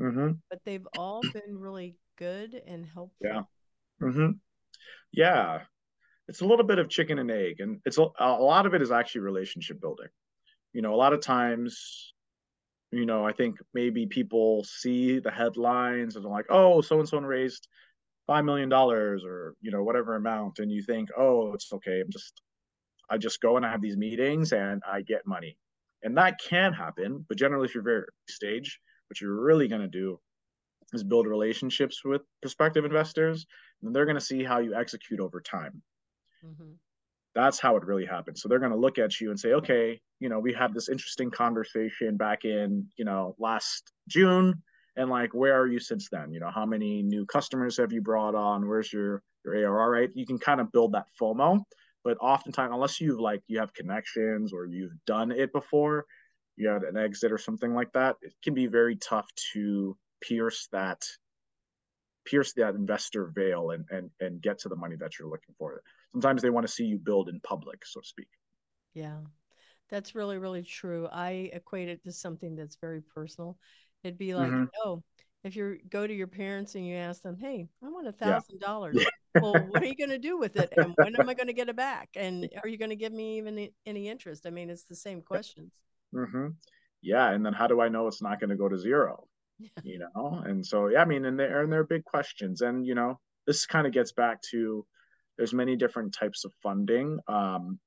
[0.00, 0.32] Mm-hmm.
[0.48, 3.16] but they've all been really good and helpful.
[3.20, 3.42] Yeah.
[4.00, 4.30] Mm-hmm.
[5.12, 5.62] Yeah.
[6.28, 8.82] It's a little bit of chicken and egg, and it's a, a lot of it
[8.82, 10.06] is actually relationship building.
[10.72, 12.12] You know, a lot of times
[12.92, 17.08] you know, I think maybe people see the headlines and they're like, oh, so and
[17.08, 17.68] so raised
[18.26, 22.00] five million dollars or you know whatever amount, and you think, oh, it's okay.
[22.00, 22.40] I'm just,
[23.08, 25.56] I just go and I have these meetings and I get money,
[26.02, 27.24] and that can happen.
[27.28, 30.18] But generally, if you're very stage, what you're really going to do
[30.92, 33.46] is build relationships with prospective investors,
[33.82, 35.82] and they're going to see how you execute over time.
[36.44, 36.72] Mm-hmm
[37.34, 38.42] that's how it really happens.
[38.42, 40.88] So they're going to look at you and say, okay, you know, we had this
[40.88, 44.62] interesting conversation back in, you know, last June.
[44.96, 46.32] And like, where are you since then?
[46.32, 48.68] You know, how many new customers have you brought on?
[48.68, 50.10] Where's your, your ARR, right?
[50.14, 51.62] You can kind of build that FOMO.
[52.02, 56.06] But oftentimes, unless you've like, you have connections or you've done it before,
[56.56, 60.68] you had an exit or something like that, it can be very tough to pierce
[60.72, 61.02] that
[62.26, 65.82] pierce that investor veil and and and get to the money that you're looking for.
[66.12, 68.28] Sometimes they want to see you build in public, so to speak.
[68.94, 69.18] Yeah.
[69.90, 71.08] That's really, really true.
[71.10, 73.58] I equate it to something that's very personal.
[74.04, 74.64] It'd be like, mm-hmm.
[74.84, 75.02] oh,
[75.42, 78.60] if you go to your parents and you ask them, hey, I want a thousand
[78.60, 79.04] dollars.
[79.34, 80.72] Well, what are you going to do with it?
[80.76, 82.10] And when am I going to get it back?
[82.14, 84.46] And are you going to give me even any interest?
[84.46, 85.72] I mean, it's the same questions.
[86.14, 86.48] Mm-hmm.
[87.02, 87.30] Yeah.
[87.30, 89.26] And then how do I know it's not going to go to zero?
[89.82, 90.42] you know?
[90.44, 92.60] And so yeah i mean and they're and there are big questions.
[92.60, 94.84] And you know this kind of gets back to
[95.36, 97.18] there's many different types of funding.
[97.28, 97.78] Um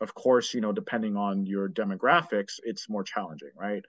[0.00, 3.84] of course you know depending on your demographics it's more challenging right?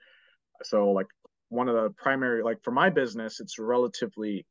[0.62, 1.06] So like
[1.48, 4.44] one of the primary like for my business it's relatively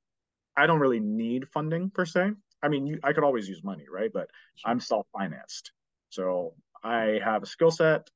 [0.55, 2.31] i don't really need funding per se.
[2.63, 4.11] I mean you, i could always use money right?
[4.13, 4.71] But sure.
[4.71, 5.71] i'm self-financed.
[6.09, 8.09] So i have a skill set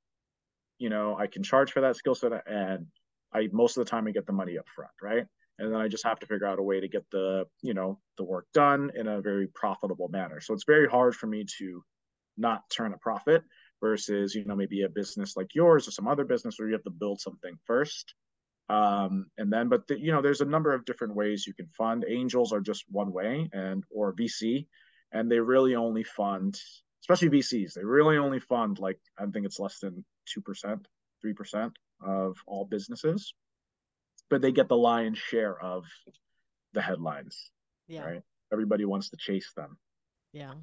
[0.78, 2.88] you know i can charge for that skill set and
[3.34, 5.26] I most of the time I get the money up front, right?
[5.60, 8.00] And then I just have to figure out a way to get the, you know,
[8.18, 10.40] the work done in a very profitable manner.
[10.40, 11.84] So it's very hard for me to
[12.38, 13.44] not turn a profit
[13.82, 16.84] versus, you know, maybe a business like yours or some other business where you have
[16.84, 18.14] to build something first.
[18.70, 21.68] Um, and then, but the, you know, there's a number of different ways you can
[21.78, 22.06] fund.
[22.08, 24.68] Angels are just one way, and or VC,
[25.12, 26.58] and they really only fund,
[27.02, 27.74] especially VCs.
[27.74, 30.88] They really only fund like I think it's less than two percent,
[31.22, 33.34] three percent of all businesses,
[34.30, 35.86] but they get the lion's share of
[36.74, 37.52] the headlines.
[37.88, 38.04] Yeah.
[38.04, 38.22] Right.
[38.52, 39.78] Everybody wants to chase them.
[40.34, 40.54] Yeah.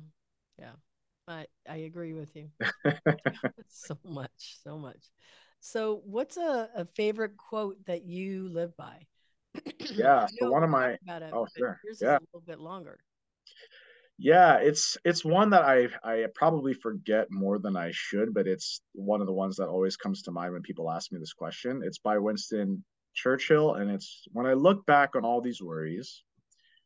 [0.59, 0.72] Yeah.
[1.29, 2.51] I I agree with you.
[3.68, 5.11] so much, so much.
[5.61, 9.07] So what's a, a favorite quote that you live by?
[9.81, 10.27] yeah.
[10.38, 10.96] So one of my
[11.33, 11.81] oh sure.
[12.01, 12.18] yeah.
[12.18, 12.99] a little bit longer.
[14.18, 18.81] Yeah, it's it's one that I I probably forget more than I should, but it's
[18.94, 21.83] one of the ones that always comes to mind when people ask me this question.
[21.85, 26.22] It's by Winston Churchill, and it's when I look back on all these worries,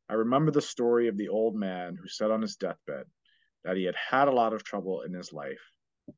[0.08, 3.04] I remember the story of the old man who said on his deathbed
[3.62, 5.60] that he had had a lot of trouble in his life,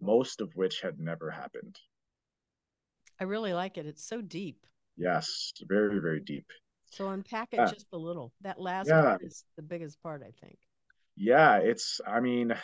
[0.01, 1.79] most of which had never happened.
[3.21, 3.85] I really like it.
[3.85, 4.65] It's so deep.
[4.97, 6.47] Yes, very very deep.
[6.87, 8.33] So unpack it just a little.
[8.41, 9.03] That last yeah.
[9.03, 10.59] part is the biggest part, I think
[11.17, 12.55] yeah, it's, I mean,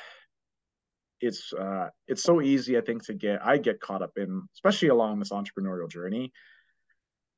[1.21, 4.89] it's uh it's so easy i think to get i get caught up in especially
[4.89, 6.33] along this entrepreneurial journey.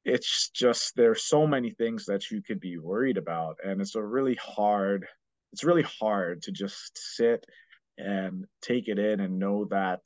[0.02, 4.02] It's just there's so many things that you could be worried about and it's a
[4.02, 5.06] really hard
[5.52, 7.44] it's really hard to just sit
[7.98, 10.00] and take it in and know that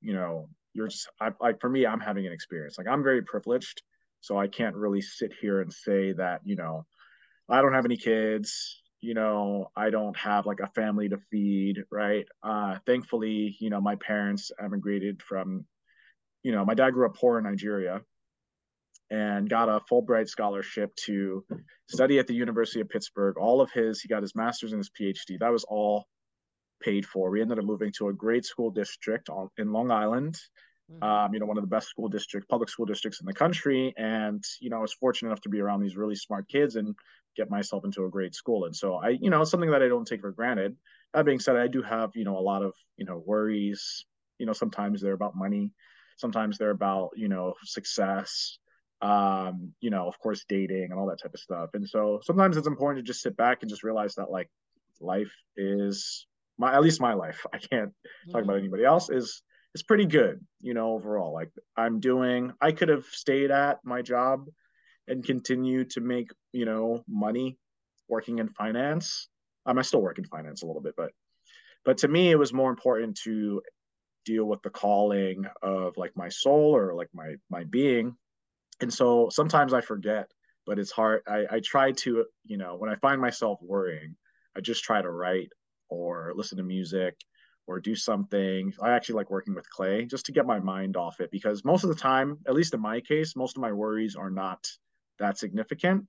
[0.00, 2.76] you know you're just I, like for me i'm having an experience.
[2.76, 3.82] Like i'm very privileged
[4.20, 6.86] so i can't really sit here and say that you know
[7.48, 11.84] i don't have any kids you know i don't have like a family to feed
[11.90, 15.64] right uh thankfully you know my parents emigrated from
[16.42, 18.00] you know my dad grew up poor in nigeria
[19.10, 21.44] and got a Fulbright scholarship to
[21.88, 23.36] study at the University of Pittsburgh.
[23.38, 25.38] All of his, he got his master's and his PhD.
[25.38, 26.06] That was all
[26.82, 27.30] paid for.
[27.30, 30.36] We ended up moving to a great school district on, in Long Island.
[30.92, 31.02] Mm-hmm.
[31.02, 33.92] Um, you know, one of the best school district, public school districts in the country.
[33.96, 36.94] And, you know, I was fortunate enough to be around these really smart kids and
[37.36, 38.66] get myself into a great school.
[38.66, 40.76] And so I, you know, it's something that I don't take for granted.
[41.12, 44.04] That being said, I do have, you know, a lot of, you know, worries.
[44.38, 45.72] You know, sometimes they're about money.
[46.18, 48.58] Sometimes they're about, you know, success
[49.02, 51.70] um, you know, of course, dating and all that type of stuff.
[51.74, 54.50] And so sometimes it's important to just sit back and just realize that like
[55.00, 56.26] life is
[56.58, 57.44] my at least my life.
[57.52, 58.30] I can't mm-hmm.
[58.32, 58.60] talk about mm-hmm.
[58.60, 59.42] anybody else is
[59.76, 61.32] is pretty good, you know, overall.
[61.32, 64.46] Like I'm doing I could have stayed at my job
[65.06, 67.58] and continue to make, you know, money
[68.08, 69.28] working in finance.
[69.66, 71.12] Um, I still work in finance a little bit, but
[71.84, 73.62] but to me it was more important to
[74.24, 78.16] deal with the calling of like my soul or like my my being
[78.80, 80.30] and so sometimes I forget,
[80.66, 81.22] but it's hard.
[81.26, 84.16] I, I try to, you know, when I find myself worrying,
[84.56, 85.50] I just try to write
[85.88, 87.16] or listen to music
[87.66, 88.72] or do something.
[88.80, 91.84] I actually like working with clay just to get my mind off it because most
[91.84, 94.66] of the time, at least in my case, most of my worries are not
[95.18, 96.06] that significant.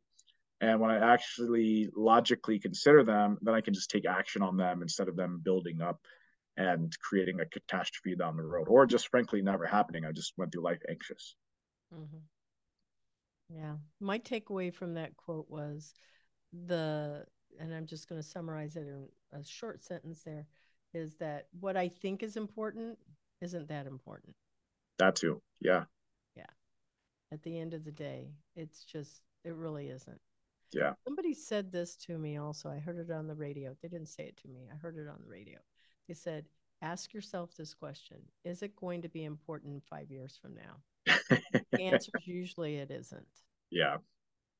[0.59, 4.81] And when I actually logically consider them, then I can just take action on them
[4.81, 5.99] instead of them building up
[6.57, 10.05] and creating a catastrophe down the road or just frankly never happening.
[10.05, 11.35] I just went through life anxious.
[11.93, 13.55] Mm-hmm.
[13.55, 13.75] Yeah.
[13.99, 15.93] My takeaway from that quote was
[16.65, 17.23] the,
[17.59, 20.47] and I'm just going to summarize it in a short sentence there,
[20.93, 22.97] is that what I think is important
[23.41, 24.35] isn't that important.
[24.99, 25.41] That too.
[25.59, 25.83] Yeah.
[26.35, 26.45] Yeah.
[27.31, 30.19] At the end of the day, it's just, it really isn't.
[30.73, 30.93] Yeah.
[31.05, 32.69] Somebody said this to me also.
[32.69, 33.75] I heard it on the radio.
[33.81, 34.67] They didn't say it to me.
[34.71, 35.59] I heard it on the radio.
[36.07, 36.45] They said,
[36.81, 41.15] ask yourself this question Is it going to be important five years from now?
[41.71, 43.27] the answer is usually it isn't.
[43.69, 43.97] Yeah.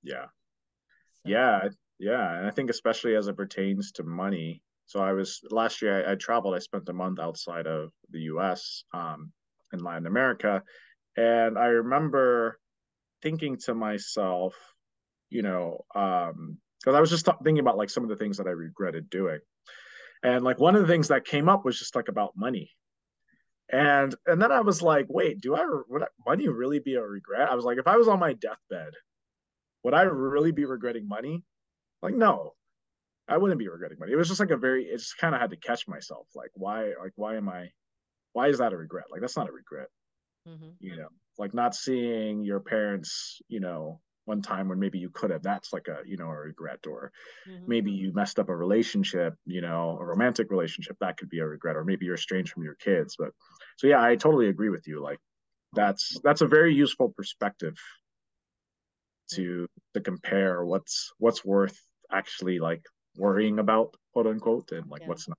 [0.03, 0.25] Yeah.
[0.25, 1.29] So.
[1.29, 1.69] Yeah.
[1.99, 2.37] Yeah.
[2.37, 4.61] And I think especially as it pertains to money.
[4.87, 8.21] So I was last year I, I traveled, I spent a month outside of the
[8.21, 9.31] US um,
[9.73, 10.63] in Latin America.
[11.15, 12.59] And I remember
[13.21, 14.55] thinking to myself,
[15.29, 18.47] you know, um, because I was just thinking about like some of the things that
[18.47, 19.39] I regretted doing.
[20.23, 22.71] And like one of the things that came up was just like about money
[23.69, 27.01] and and then I was like, wait, do I would I, money really be a
[27.01, 27.49] regret?
[27.49, 28.93] I was like, if I was on my deathbed,
[29.83, 31.43] would I really be regretting money?
[32.01, 32.53] Like, no,
[33.27, 34.13] I wouldn't be regretting money.
[34.13, 36.27] It was just like a very, it just kind of had to catch myself.
[36.35, 37.69] Like, why, like, why am I,
[38.33, 39.05] why is that a regret?
[39.11, 39.87] Like, that's not a regret.
[40.47, 40.69] Mm-hmm.
[40.79, 45.31] You know, like not seeing your parents, you know, one time when maybe you could
[45.31, 47.11] have that's like a you know a regret or
[47.49, 47.63] mm-hmm.
[47.65, 51.47] maybe you messed up a relationship you know a romantic relationship that could be a
[51.47, 53.29] regret or maybe you're estranged from your kids but
[53.77, 55.17] so yeah i totally agree with you like
[55.73, 57.77] that's that's a very useful perspective
[59.31, 61.79] to to compare what's what's worth
[62.11, 62.83] actually like
[63.17, 65.07] worrying about quote unquote and like yeah.
[65.07, 65.37] what's not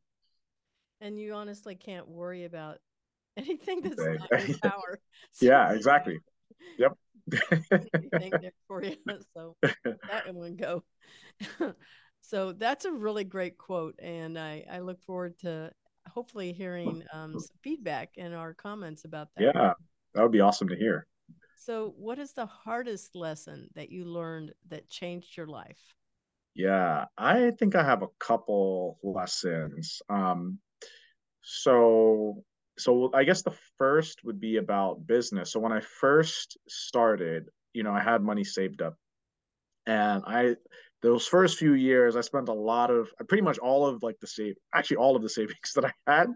[1.01, 2.79] and you honestly can't worry about
[3.37, 4.19] anything that's okay.
[4.19, 4.99] not in power
[5.33, 6.19] so yeah exactly
[6.79, 6.93] yep
[7.29, 7.41] there
[8.67, 8.97] for you.
[9.35, 10.85] So that one go.
[12.21, 15.71] so that's a really great quote, and I I look forward to
[16.09, 19.55] hopefully hearing um, some feedback and our comments about that.
[19.55, 19.73] Yeah,
[20.15, 21.07] that would be awesome to hear.
[21.57, 25.95] So, what is the hardest lesson that you learned that changed your life?
[26.59, 30.03] Yeah, I think I have a couple lessons.
[30.09, 30.59] Um,
[31.43, 32.45] so
[32.79, 35.53] so I guess the first would be about business.
[35.53, 38.97] So when I first started, you know, I had money saved up,
[39.87, 40.57] and I
[41.03, 44.27] those first few years I spent a lot of pretty much all of like the
[44.29, 46.29] save actually all of the savings that I had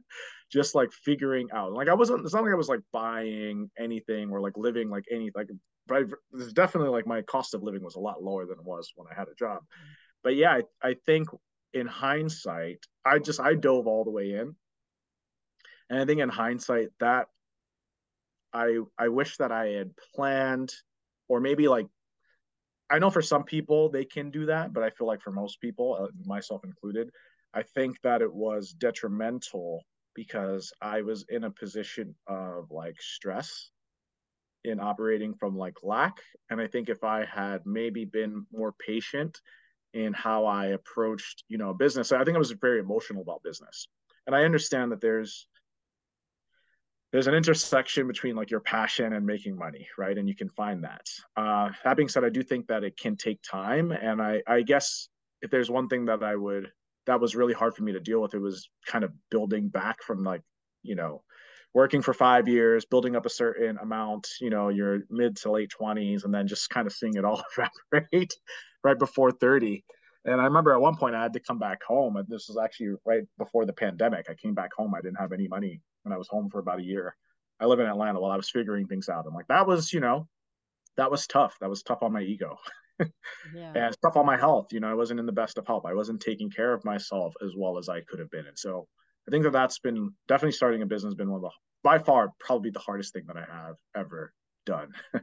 [0.53, 4.31] just like figuring out like I wasn't it's not like I was like buying anything
[4.31, 5.49] or like living like any like
[5.87, 8.93] but there's definitely like my cost of living was a lot lower than it was
[8.97, 9.63] when I had a job
[10.23, 11.29] but yeah I, I think
[11.75, 14.55] in hindsight I just I dove all the way in
[15.93, 17.29] and I think in hindsight, that
[18.55, 20.73] I I wish that I had planned,
[21.29, 21.87] or maybe like
[22.89, 25.61] I know for some people they can do that, but I feel like for most
[25.61, 27.11] people, uh, myself included,
[27.53, 33.71] I think that it was detrimental because I was in a position of like stress
[34.65, 36.23] in operating from like lack.
[36.49, 39.43] And I think if I had maybe been more patient
[39.95, 43.89] in how I approached, you know, business, I think I was very emotional about business.
[44.27, 45.47] And I understand that there's
[47.13, 50.17] there's an intersection between like your passion and making money, right?
[50.17, 51.07] And you can find that.
[51.37, 53.93] Uh, that being said, I do think that it can take time.
[53.93, 55.11] And I, I guess
[55.43, 56.73] if there's one thing that I would
[57.07, 58.35] that was really hard for me to deal with.
[58.35, 60.43] It was kind of building back from like,
[60.83, 61.23] you know,
[61.75, 65.71] working for five years, building up a certain amount, you know, your mid to late
[65.81, 67.43] 20s, and then just kind of seeing it all
[67.93, 68.35] evaporate
[68.85, 69.85] right before 30.
[70.25, 72.17] And I remember at one point I had to come back home.
[72.17, 74.27] And this was actually right before the pandemic.
[74.29, 74.95] I came back home.
[74.95, 77.17] I didn't have any money when I was home for about a year.
[77.61, 79.25] I live in Atlanta while I was figuring things out.
[79.27, 80.29] I'm like, that was, you know,
[80.97, 81.57] that was tough.
[81.61, 82.57] That was tough on my ego.
[83.55, 83.73] yeah.
[83.75, 84.73] and stuff on my health.
[84.73, 85.85] You know, I wasn't in the best of health.
[85.87, 88.47] I wasn't taking care of myself as well as I could have been.
[88.47, 88.87] And so
[89.29, 91.51] I think that that's been definitely starting a business been one of the
[91.83, 94.33] by far probably the hardest thing that I have ever
[94.67, 94.93] done.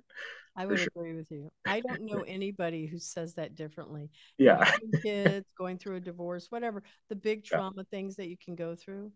[0.55, 0.88] I would sure.
[0.95, 1.49] agree with you.
[1.65, 4.09] I don't know anybody who says that differently.
[4.38, 4.69] Yeah.
[5.03, 7.83] kids going through a divorce, whatever the big trauma yeah.
[7.91, 9.12] things that you can go through.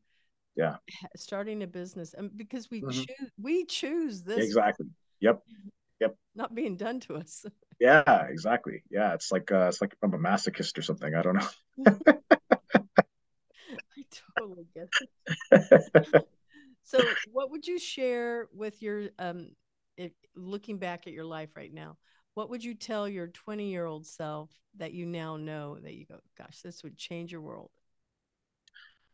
[0.55, 0.75] Yeah.
[1.17, 2.91] Starting a business, and because we mm-hmm.
[2.91, 4.37] choose, we choose this.
[4.37, 4.85] Exactly.
[5.19, 5.41] Yep.
[5.99, 6.15] Yep.
[6.35, 7.45] Not being done to us.
[7.79, 8.83] Yeah, exactly.
[8.91, 11.13] Yeah, it's like uh, it's like I'm a masochist or something.
[11.15, 12.37] I don't know.
[14.39, 14.89] Totally get
[15.51, 16.25] it.
[16.83, 16.99] so,
[17.31, 19.49] what would you share with your um,
[19.97, 21.97] if, looking back at your life right now?
[22.35, 26.05] What would you tell your 20 year old self that you now know that you
[26.05, 27.69] go, gosh, this would change your world?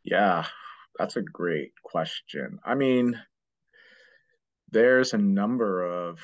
[0.04, 0.46] Yeah,
[0.98, 2.60] that's a great question.
[2.64, 3.20] I mean,
[4.72, 6.20] there's a number of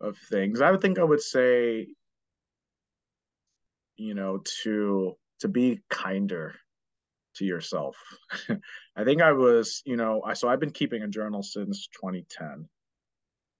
[0.00, 0.60] of things.
[0.60, 1.88] I would think I would say,
[3.96, 6.54] you know, to to be kinder
[7.36, 7.96] to yourself.
[8.96, 12.68] I think I was, you know, I so I've been keeping a journal since 2010.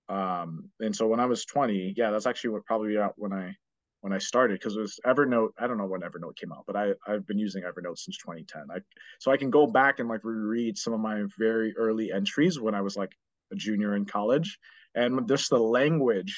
[0.09, 3.57] Um, and so when I was 20, yeah, that's actually what probably when I
[4.01, 5.51] when I started because it was Evernote.
[5.59, 8.67] I don't know when Evernote came out, but I I've been using Evernote since 2010.
[8.71, 8.81] I
[9.19, 12.75] so I can go back and like reread some of my very early entries when
[12.75, 13.13] I was like
[13.53, 14.59] a junior in college,
[14.95, 16.37] and just the language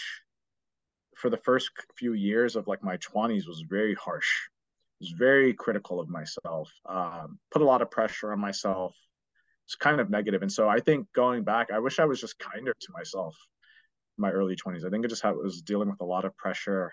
[1.16, 4.28] for the first few years of like my 20s was very harsh
[5.04, 8.96] was very critical of myself um, put a lot of pressure on myself.
[9.66, 10.40] It's kind of negative.
[10.42, 13.36] And so i think going back i wish i was just kinder to myself
[14.16, 16.36] in my early 20s i think it just had, was dealing with a lot of
[16.36, 16.92] pressure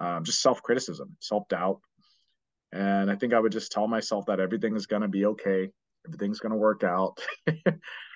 [0.00, 1.80] um, just self-criticism self-doubt.
[2.72, 5.70] And i think i would just tell myself that everything is going to be okay.
[6.06, 7.18] Everything's going to work out.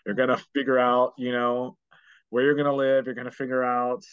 [0.05, 1.77] You're going to figure out you know
[2.31, 3.07] where you're going to live.
[3.07, 4.05] You're going to figure out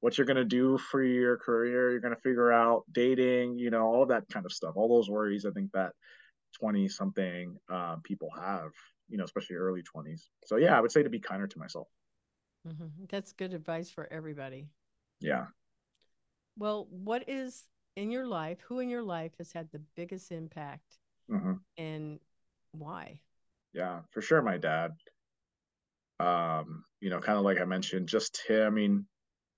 [0.00, 1.90] what you're going to do for your career.
[1.90, 4.74] You're going to figure out dating, you know, all that kind of stuff.
[4.76, 5.92] All those worries, I think that
[6.58, 8.70] 20 something uh, people have,
[9.08, 10.22] you know, especially early 20s.
[10.44, 11.88] So, yeah, I would say to be kinder to myself.
[12.66, 13.04] Mm-hmm.
[13.08, 14.68] That's good advice for everybody.
[15.20, 15.46] Yeah.
[16.58, 17.64] Well, what is
[17.96, 20.98] in your life, who in your life has had the biggest impact
[21.30, 21.54] mm-hmm.
[21.78, 22.20] and
[22.72, 23.20] why?
[23.72, 24.42] Yeah, for sure.
[24.42, 24.92] My dad
[26.18, 28.66] um, you know, kind of like I mentioned, just him.
[28.66, 29.06] I mean,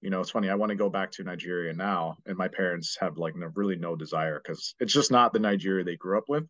[0.00, 0.48] you know, it's funny.
[0.48, 3.76] I want to go back to Nigeria now, and my parents have like no, really
[3.76, 6.44] no desire because it's just not the Nigeria they grew up with.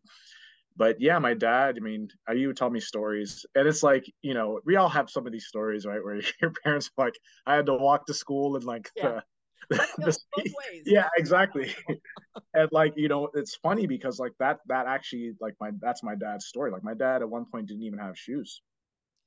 [0.75, 1.75] But yeah, my dad.
[1.77, 4.89] I mean, uh, you would tell me stories, and it's like you know, we all
[4.89, 6.03] have some of these stories, right?
[6.03, 9.21] Where your parents like, I had to walk to school and like yeah.
[9.69, 11.73] the, the yeah, exactly.
[12.53, 16.15] and like you know, it's funny because like that that actually like my that's my
[16.15, 16.71] dad's story.
[16.71, 18.61] Like my dad at one point didn't even have shoes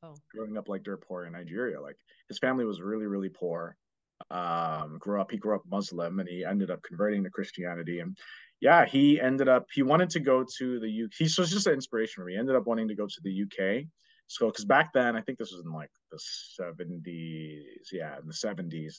[0.02, 0.14] oh.
[0.34, 1.80] growing up like dirt poor in Nigeria.
[1.80, 1.96] Like
[2.28, 3.76] his family was really, really poor.
[4.30, 8.00] Um, grew up, he grew up Muslim and he ended up converting to Christianity.
[8.00, 8.16] And
[8.60, 11.10] yeah, he ended up, he wanted to go to the UK.
[11.18, 12.34] He was just an inspiration for me.
[12.34, 13.84] He ended up wanting to go to the UK.
[14.28, 16.18] So, because back then, I think this was in like the
[16.60, 18.94] 70s, yeah, in the 70s.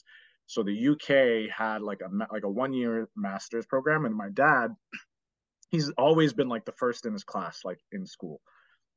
[0.46, 4.68] So the UK had like a like a one year master's program, and my dad,
[5.70, 8.40] he's always been like the first in his class, like in school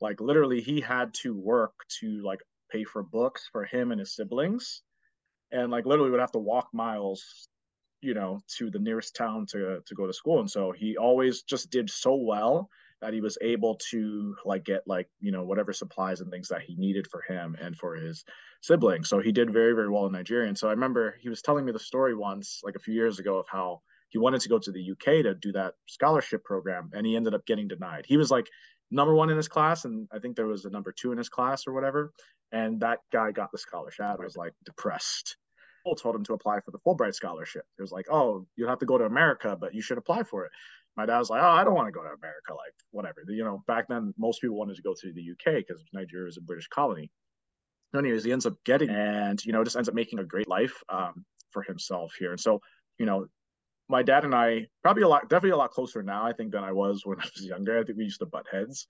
[0.02, 2.40] like literally he had to work to like
[2.72, 4.82] pay for books for him and his siblings
[5.52, 7.50] and like literally would have to walk miles
[8.02, 10.40] you know to the nearest town to to go to school.
[10.40, 12.70] And so he always just did so well
[13.02, 16.62] that he was able to like get like you know whatever supplies and things that
[16.62, 18.24] he needed for him and for his
[18.62, 19.10] siblings.
[19.10, 20.48] So he did very very well in nigeria.
[20.48, 23.20] And so i remember he was telling me the story once like a few years
[23.20, 26.90] ago of how he wanted to go to the uk to do that scholarship program
[26.94, 28.06] and he ended up getting denied.
[28.08, 28.48] He was like
[28.92, 31.30] number one in his class, and I think there was a number two in his
[31.30, 32.12] class or whatever.
[32.52, 34.06] And that guy got the scholarship.
[34.06, 35.38] I was like depressed.
[35.98, 37.64] Told him to apply for the Fulbright scholarship.
[37.80, 40.46] It was like, oh, you'll have to go to America, but you should apply for
[40.46, 40.52] it.
[40.98, 42.52] my dad was like, "Oh, I don't want to go to America.
[42.54, 45.84] Like, whatever." You know, back then most people wanted to go to the UK because
[45.94, 47.12] Nigeria is a British colony.
[47.98, 50.84] Anyways, he ends up getting and you know just ends up making a great life
[50.90, 52.32] um, for himself here.
[52.32, 52.62] And so,
[53.00, 53.28] you know,
[53.90, 56.64] my dad and I probably a lot, definitely a lot closer now, I think, than
[56.64, 57.80] I was when I was younger.
[57.80, 58.88] I think we used to butt heads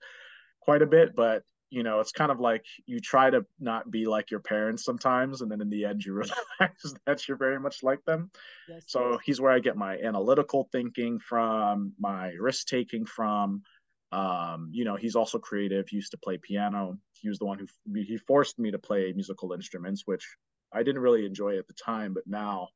[0.60, 4.06] quite a bit, but you know, it's kind of like you try to not be
[4.06, 6.12] like your parents sometimes, and then in the end, you
[6.60, 8.30] realize that you're very much like them.
[8.68, 8.84] Yes.
[8.86, 13.62] So he's where I get my analytical thinking from, my risk taking from.
[14.10, 15.86] Um, you know, he's also creative.
[15.88, 16.96] He used to play piano.
[17.12, 20.26] He was the one who he forced me to play musical instruments, which
[20.72, 22.68] I didn't really enjoy at the time, but now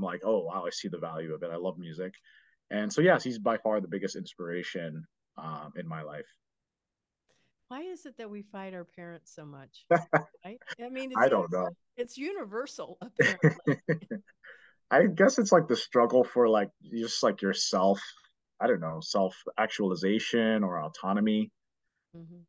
[0.00, 1.50] I'm like, oh wow, I see the value of it.
[1.52, 2.14] I love music,
[2.70, 5.04] and so yes, he's by far the biggest inspiration
[5.36, 6.24] um, in my life.
[7.68, 9.84] Why is it that we fight our parents so much?
[9.90, 10.58] right?
[10.82, 11.68] I mean, I don't know.
[11.98, 13.76] It's universal, apparently.
[14.90, 18.00] I guess it's like the struggle for like just like yourself.
[18.58, 21.50] I don't know, self actualization or autonomy.
[22.16, 22.40] Mm-hmm.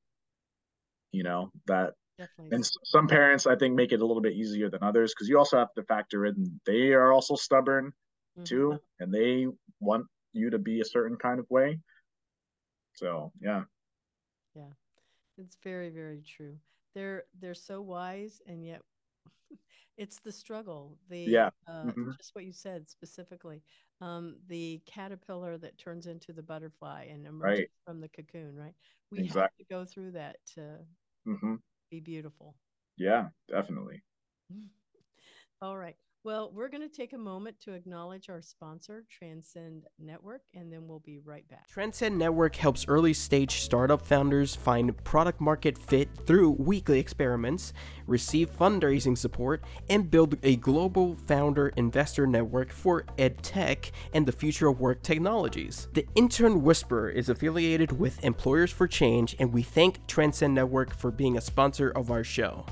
[1.12, 2.56] You know that Definitely.
[2.56, 5.40] And some parents, I think, make it a little bit easier than others because you
[5.40, 8.44] also have to factor in they are also stubborn mm-hmm.
[8.44, 9.48] too, and they
[9.80, 11.80] want you to be a certain kind of way.
[12.94, 13.64] So yeah.
[14.56, 14.70] Yeah,
[15.40, 16.58] it's very very true.
[16.94, 18.82] They're they're so wise, and yet
[19.98, 21.00] it's the struggle.
[21.10, 22.12] The yeah, uh, mm-hmm.
[22.18, 23.64] just what you said specifically.
[24.00, 27.68] Um, the caterpillar that turns into the butterfly and emerges right.
[27.84, 28.56] from the cocoon.
[28.56, 28.76] Right.
[29.12, 29.42] We exactly.
[29.42, 30.78] have to go through that to.
[31.28, 31.56] Mm-hmm
[31.92, 32.56] be beautiful.
[32.98, 34.02] Yeah, definitely.
[35.62, 35.98] All right.
[36.24, 40.88] Well, we're going to take a moment to acknowledge our sponsor, Transcend Network, and then
[40.88, 41.68] we'll be right back.
[41.68, 47.74] Transcend Network helps early stage startup founders find product market fit through weekly experiments,
[48.06, 54.68] receive fundraising support, and build a global founder investor network for edtech and the future
[54.68, 55.88] of work technologies.
[55.94, 61.10] The Intern Whisperer is affiliated with Employers for Change, and we thank Transcend Network for
[61.10, 62.64] being a sponsor of our show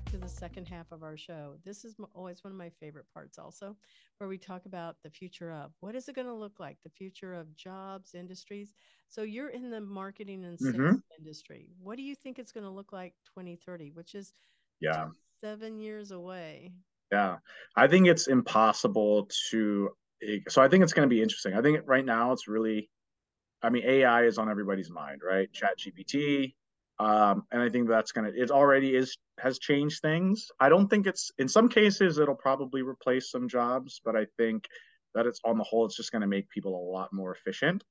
[0.00, 1.54] back to the second half of our show.
[1.64, 3.76] This is always one of my favorite parts, also,
[4.18, 6.90] where we talk about the future of what is it going to look like, the
[6.90, 8.74] future of jobs, industries.
[9.08, 10.96] So you're in the marketing and sales mm-hmm.
[11.18, 11.68] industry.
[11.82, 14.32] What do you think it's going to look like 2030, which is
[14.80, 15.08] yeah
[15.42, 16.72] seven years away?
[17.12, 17.36] Yeah,
[17.76, 19.90] I think it's impossible to.
[20.48, 21.54] So I think it's going to be interesting.
[21.54, 22.88] I think right now it's really,
[23.62, 25.52] I mean, AI is on everybody's mind, right?
[25.52, 26.54] Chat GPT,
[27.00, 30.48] um, and I think that's gonna it already is has changed things.
[30.60, 34.66] I don't think it's in some cases it'll probably replace some jobs, but I think
[35.14, 37.82] that it's on the whole it's just going to make people a lot more efficient.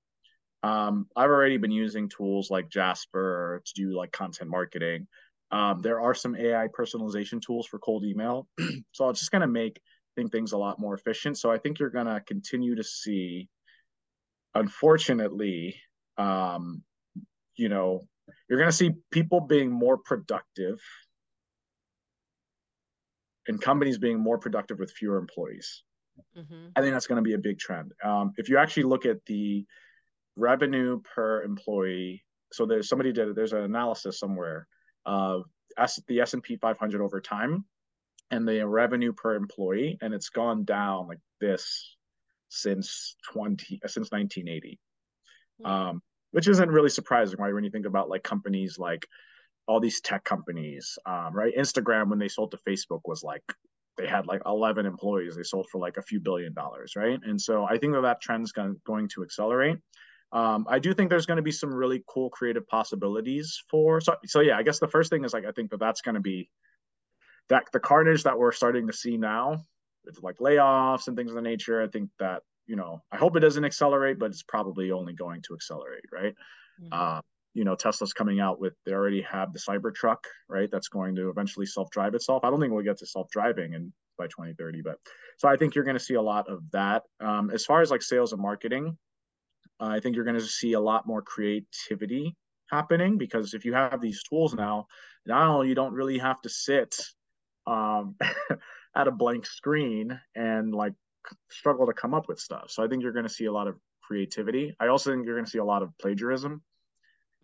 [0.64, 5.08] Um, I've already been using tools like Jasper to do like content marketing.
[5.52, 8.48] Um, there are some AI personalization tools for cold email,
[8.92, 9.82] so it's just going to make
[10.28, 11.38] things a lot more efficient.
[11.38, 13.48] So I think you're going to continue to see,
[14.54, 15.80] unfortunately,
[16.18, 16.84] um,
[17.56, 18.02] you know,
[18.50, 20.82] you're going to see people being more productive
[23.50, 25.84] and companies being more productive with fewer employees.
[26.38, 26.68] Mm-hmm.
[26.76, 27.92] I think that's going to be a big trend.
[28.04, 29.66] Um, if you actually look at the
[30.36, 32.24] revenue per employee,
[32.54, 34.68] so there's somebody did it, there's an analysis somewhere
[35.06, 35.46] of
[35.78, 37.66] S, the S and P 500 over time,
[38.30, 41.98] and the revenue per employee, and it's gone down like this
[42.50, 44.80] since 20 since 1980.
[45.62, 45.72] Mm-hmm.
[45.72, 47.54] Um, which isn't really surprising, right?
[47.54, 49.08] When you think about like companies like
[49.70, 51.54] all these tech companies, um, right?
[51.56, 53.44] Instagram, when they sold to Facebook, was like
[53.98, 55.36] they had like 11 employees.
[55.36, 57.20] They sold for like a few billion dollars, right?
[57.24, 59.78] And so I think that that trend's going, going to accelerate.
[60.32, 64.02] Um, I do think there's going to be some really cool creative possibilities for.
[64.02, 66.16] So, so yeah, I guess the first thing is like I think that that's going
[66.16, 66.50] to be
[67.50, 69.64] that the carnage that we're starting to see now
[70.04, 71.84] with like layoffs and things of the nature.
[71.84, 75.44] I think that you know, I hope it doesn't accelerate, but it's probably only going
[75.44, 76.34] to accelerate, right?
[76.82, 76.88] Mm-hmm.
[76.92, 77.22] Uh,
[77.54, 80.70] you know, Tesla's coming out with they already have the Cybertruck, right?
[80.72, 82.44] That's going to eventually self-drive itself.
[82.44, 84.98] I don't think we'll get to self-driving and by 2030, but
[85.38, 87.04] so I think you're going to see a lot of that.
[87.22, 88.98] Um, as far as like sales and marketing,
[89.80, 92.36] uh, I think you're going to see a lot more creativity
[92.70, 94.88] happening because if you have these tools now,
[95.26, 96.96] now you don't really have to sit
[97.66, 98.16] um,
[98.96, 100.94] at a blank screen and like
[101.50, 102.70] struggle to come up with stuff.
[102.70, 104.76] So I think you're going to see a lot of creativity.
[104.80, 106.62] I also think you're going to see a lot of plagiarism.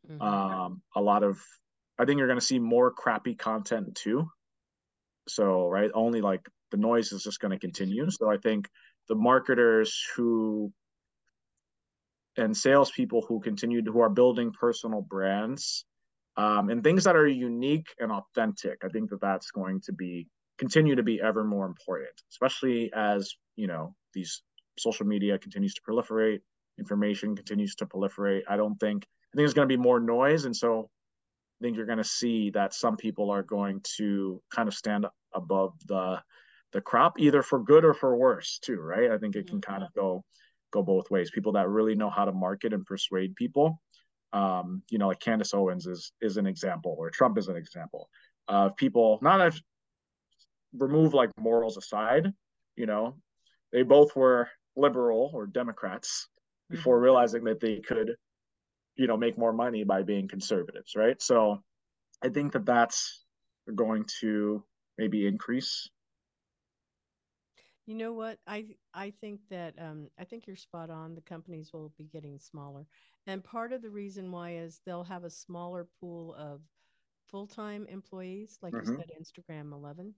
[0.09, 0.21] Mm-hmm.
[0.21, 1.39] Um, a lot of,
[1.99, 4.29] I think you're going to see more crappy content too.
[5.27, 8.09] So, right, only like the noise is just going to continue.
[8.09, 8.69] So I think
[9.07, 10.71] the marketers who
[12.37, 15.85] and salespeople who continue to, who are building personal brands
[16.37, 20.27] um, and things that are unique and authentic, I think that that's going to be
[20.57, 24.41] continue to be ever more important, especially as you know these
[24.77, 26.39] social media continues to proliferate
[26.79, 28.41] information continues to proliferate.
[28.47, 30.89] I don't think I think there's going to be more noise, and so
[31.59, 35.05] I think you're going to see that some people are going to kind of stand
[35.33, 36.21] above the
[36.71, 38.79] the crop, either for good or for worse, too.
[38.79, 39.11] Right?
[39.11, 40.23] I think it can kind of go
[40.71, 41.31] go both ways.
[41.31, 43.81] People that really know how to market and persuade people,
[44.31, 48.07] um, you know, like Candace Owens is is an example, or Trump is an example
[48.47, 49.61] of people not as
[50.77, 52.31] remove like morals aside,
[52.77, 53.17] you know,
[53.73, 56.29] they both were liberal or Democrats
[56.69, 57.03] before mm-hmm.
[57.03, 58.15] realizing that they could,
[58.95, 61.21] you know, make more money by being conservatives, right?
[61.21, 61.61] So
[62.23, 63.23] I think that that's
[63.73, 64.63] going to
[64.97, 65.89] maybe increase.
[67.85, 68.39] You know what?
[68.47, 71.13] I I think that um, I think you're spot on.
[71.13, 72.87] The companies will be getting smaller,
[73.27, 76.61] and part of the reason why is they'll have a smaller pool of
[77.29, 78.91] full time employees, like mm-hmm.
[78.91, 80.15] you said, Instagram Eleven.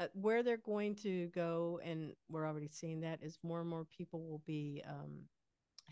[0.00, 3.86] Uh, where they're going to go, and we're already seeing that, is more and more
[3.96, 5.20] people will be um,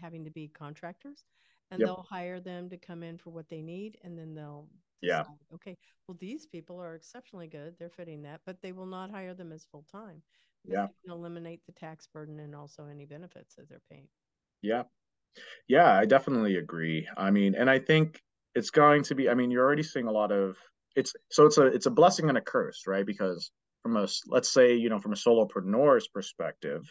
[0.01, 1.25] having to be contractors,
[1.73, 1.89] and yep.
[1.89, 4.69] they'll hire them to come in for what they need, and then they'll
[5.03, 8.87] decide, yeah okay well these people are exceptionally good they're fitting that but they will
[8.87, 10.23] not hire them as full time
[10.65, 10.87] yeah.
[11.09, 14.07] eliminate the tax burden and also any benefits that they're paying.
[14.63, 14.85] Yeah.
[15.69, 17.09] Yeah i definitely agree.
[17.17, 18.21] I mean and i think
[18.55, 20.57] it's going to be i mean you're already seeing a lot of
[20.95, 23.07] it's so it's a it's a blessing and a curse right?
[23.07, 23.51] Because
[23.83, 26.83] from a let's say you know from a solopreneur's perspective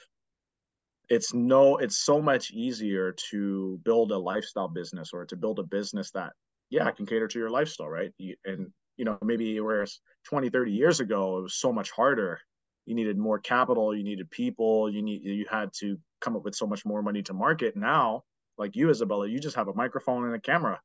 [1.11, 5.63] it's no it's so much easier to build a lifestyle business or to build a
[5.63, 6.31] business that
[6.69, 8.13] yeah can cater to your lifestyle right
[8.45, 9.99] and you know maybe whereas
[10.29, 12.39] 20 30 years ago it was so much harder
[12.85, 16.55] you needed more capital you needed people you need you had to come up with
[16.55, 18.23] so much more money to market now
[18.57, 20.79] like you isabella you just have a microphone and a camera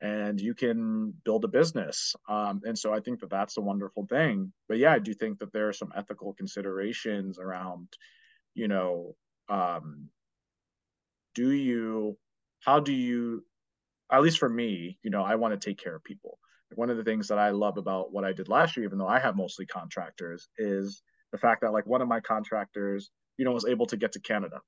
[0.00, 2.14] and you can build a business.
[2.28, 4.52] Um, and so I think that that's a wonderful thing.
[4.68, 7.88] But yeah, I do think that there are some ethical considerations around,
[8.54, 9.16] you know,
[9.48, 10.08] um,
[11.34, 12.16] do you,
[12.60, 13.44] how do you,
[14.10, 16.38] at least for me, you know, I want to take care of people.
[16.74, 19.08] One of the things that I love about what I did last year, even though
[19.08, 23.52] I have mostly contractors, is the fact that like one of my contractors, you know,
[23.52, 24.60] was able to get to Canada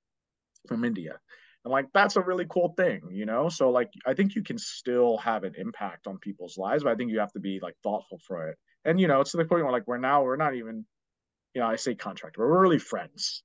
[0.66, 1.18] from India.
[1.64, 3.48] And like that's a really cool thing you know?
[3.48, 6.94] So like i think you can still have an impact on people's lives but i
[6.94, 8.58] think you have to be like thoughtful for it.
[8.84, 10.84] And you know it's to the point where like we're now we're not even
[11.54, 13.42] you know i say contractor we're really friends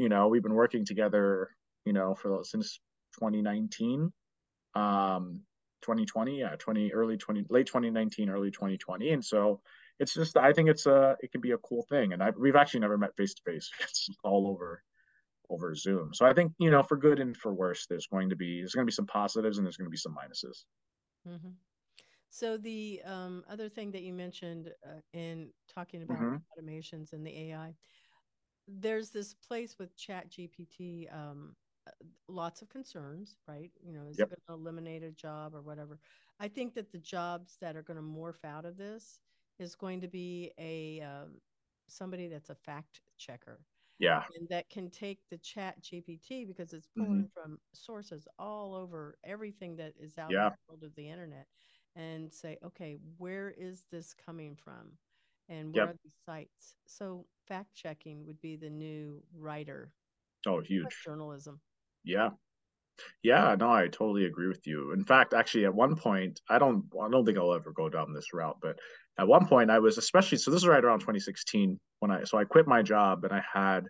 [0.00, 1.50] you know we've been working together
[1.84, 2.80] you know for since
[3.18, 4.12] 2019
[4.74, 5.40] um
[5.82, 9.60] 2020 yeah 20 early 20 late 2019 early 2020 and so
[9.98, 12.56] it's just i think it's a it can be a cool thing and I, we've
[12.56, 14.82] actually never met face to face it's all over
[15.50, 16.14] over Zoom.
[16.14, 18.74] So I think you know, for good and for worse, there's going to be there's
[18.74, 20.64] going to be some positives and there's going to be some minuses.
[21.28, 21.50] Mm-hmm.
[22.30, 26.36] So the um, other thing that you mentioned uh, in talking about mm-hmm.
[26.68, 27.74] automations and the AI,
[28.78, 31.12] there's this place with Chat GPT.
[31.14, 31.54] Um,
[31.86, 31.90] uh,
[32.28, 33.70] lots of concerns, right?
[33.82, 34.30] You know, is yep.
[34.32, 35.98] it going to eliminate a job or whatever?
[36.38, 39.20] I think that the jobs that are going to morph out of this
[39.58, 41.40] is going to be a um,
[41.88, 43.60] somebody that's a fact checker
[43.98, 47.40] yeah and that can take the chat gpt because it's pulling mm-hmm.
[47.42, 50.46] from sources all over everything that is out yeah.
[50.46, 51.46] in the world of the internet
[51.96, 54.92] and say okay where is this coming from
[55.50, 55.94] and where yep.
[55.94, 56.76] are these sites?
[56.86, 59.90] So fact checking would be the new writer
[60.46, 60.96] oh huge.
[61.04, 61.60] journalism.
[62.04, 62.30] Yeah.
[63.22, 64.92] Yeah no i totally agree with you.
[64.92, 68.12] In fact actually at one point i don't i don't think i'll ever go down
[68.12, 68.78] this route but
[69.18, 72.38] at one point i was especially so this is right around 2016 when i so
[72.38, 73.84] i quit my job and i had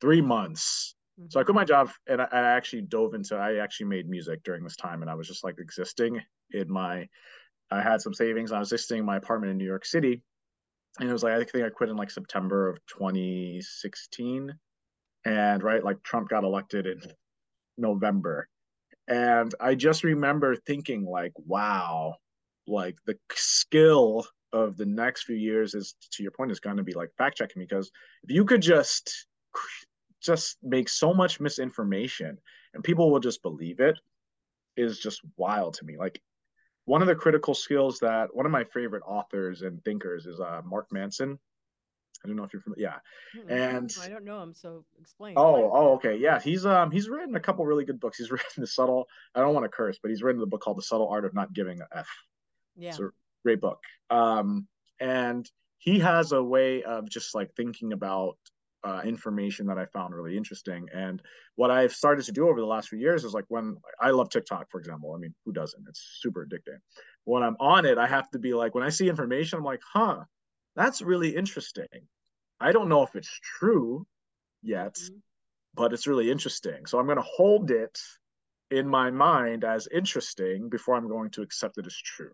[0.00, 0.94] three months.
[1.18, 1.28] Mm-hmm.
[1.30, 4.42] so i quit my job and I, I, actually dove into i actually made music
[4.44, 6.20] during this time and i was just like existing
[6.52, 7.08] in my
[7.70, 10.22] i had some savings i was existing in my apartment in new york city
[10.98, 14.52] and it was like i think i quit in like september of 2016
[15.24, 17.00] and right like trump got elected in
[17.78, 18.48] november.
[19.08, 22.14] And i just remember thinking like wow
[22.66, 26.82] like the skill of the next few years is to your point is going to
[26.82, 27.62] be like fact checking.
[27.62, 27.90] Because
[28.22, 29.26] if you could just
[30.22, 32.36] just make so much misinformation
[32.74, 33.98] and people will just believe it
[34.76, 35.96] is just wild to me.
[35.96, 36.20] Like
[36.90, 40.60] one of the critical skills that one of my favorite authors and thinkers is uh,
[40.64, 41.38] mark manson
[42.22, 43.00] I don't know if you're familiar.
[43.34, 45.34] Yeah, hmm, and I don't know him, so explain.
[45.38, 46.38] Oh, oh, okay, yeah.
[46.38, 48.18] He's um he's written a couple really good books.
[48.18, 49.06] He's written the subtle.
[49.34, 51.32] I don't want to curse, but he's written the book called The Subtle Art of
[51.32, 52.08] Not Giving a F.
[52.76, 53.08] Yeah, it's a
[53.42, 53.80] great book.
[54.10, 54.66] Um,
[55.00, 58.36] and he has a way of just like thinking about
[58.84, 60.88] uh, information that I found really interesting.
[60.94, 61.20] And
[61.56, 64.30] what I've started to do over the last few years is like when I love
[64.30, 65.12] TikTok, for example.
[65.14, 65.84] I mean, who doesn't?
[65.88, 66.78] It's super addicting.
[67.24, 69.82] When I'm on it, I have to be like, when I see information, I'm like,
[69.92, 70.24] huh,
[70.76, 71.86] that's really interesting.
[72.60, 74.06] I don't know if it's true
[74.62, 75.16] yet, mm-hmm.
[75.74, 76.86] but it's really interesting.
[76.86, 77.98] So I'm going to hold it
[78.70, 82.32] in my mind as interesting before I'm going to accept it as true.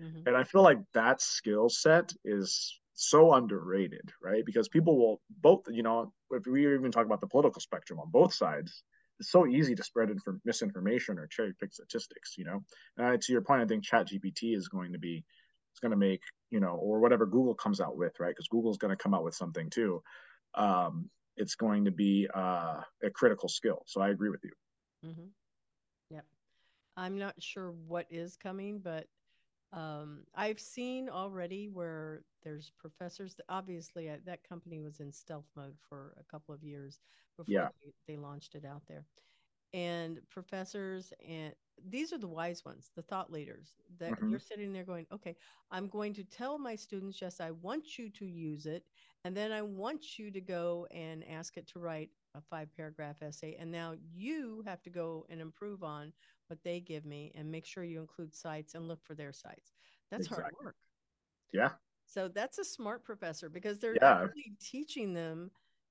[0.00, 0.26] Mhm.
[0.26, 4.44] And I feel like that skill set is so underrated, right?
[4.44, 8.10] Because people will both, you know, if we even talk about the political spectrum on
[8.10, 8.82] both sides,
[9.20, 12.64] it's so easy to spread inf- misinformation or cherry pick statistics, you know.
[12.98, 15.24] Uh, to your point, I think Chat GPT is going to be,
[15.72, 18.30] it's going to make, you know, or whatever Google comes out with, right?
[18.30, 20.02] Because Google's going to come out with something too.
[20.54, 23.82] Um, it's going to be uh, a critical skill.
[23.86, 24.52] So I agree with you.
[25.10, 25.26] Mm-hmm.
[26.10, 26.24] Yep.
[26.96, 29.06] I'm not sure what is coming, but
[29.72, 33.34] um, I've seen already where there's professors.
[33.36, 37.00] That, obviously, uh, that company was in stealth mode for a couple of years
[37.36, 37.70] before Yeah.
[37.80, 39.06] they, they launched it out there.
[39.72, 44.26] And professors, and these are the wise ones, the thought leaders that Mhm.
[44.26, 45.36] you're sitting there going, okay,
[45.70, 48.86] I'm going to tell my students, yes, I want you to use it.
[49.24, 53.22] And then I want you to go and ask it to write a five paragraph
[53.22, 53.56] essay.
[53.56, 56.14] And now you have to go and improve on
[56.48, 59.72] what they give me and make sure you include sites and look for their sites.
[60.10, 60.76] That's hard work.
[61.52, 61.70] Yeah.
[62.06, 64.22] So that's a smart professor because they're Yeah.
[64.22, 65.50] actually teaching them,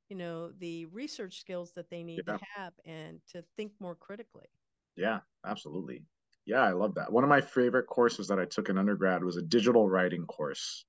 [0.09, 2.37] you know, the research skills that they need Yeah.
[2.37, 4.47] to have and to think more critically.
[4.95, 6.03] Yeah, absolutely.
[6.45, 7.11] Yeah, I love that.
[7.11, 10.85] One of my favorite courses that I took in undergrad was a digital writing course.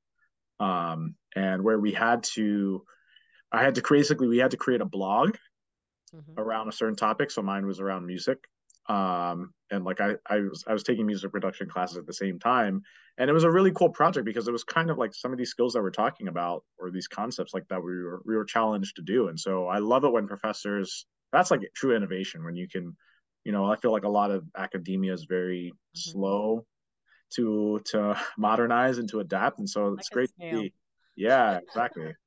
[0.60, 2.84] Um, and where we had to,
[3.50, 5.36] I had to basically, we had to create a blog
[6.12, 6.34] Mhm.
[6.36, 7.30] around a certain topic.
[7.30, 8.38] So mine was around music.
[8.88, 12.38] Um, and like I, I was, I was taking music production classes at the same
[12.38, 12.82] time.
[13.18, 15.38] And it was a really cool project because it was kind of like some of
[15.38, 18.44] these skills that we're talking about or these concepts like that we were, we were
[18.44, 19.28] challenged to do.
[19.28, 22.96] And so I love it when professors, that's like true innovation when you can,
[23.44, 25.76] you know, I feel like a lot of academia is very Mhm.
[25.94, 26.66] slow
[27.34, 29.58] to to modernize and to adapt.
[29.58, 30.60] And so it's Like a great to snail.
[30.62, 30.72] see.
[31.16, 32.12] Yeah, exactly.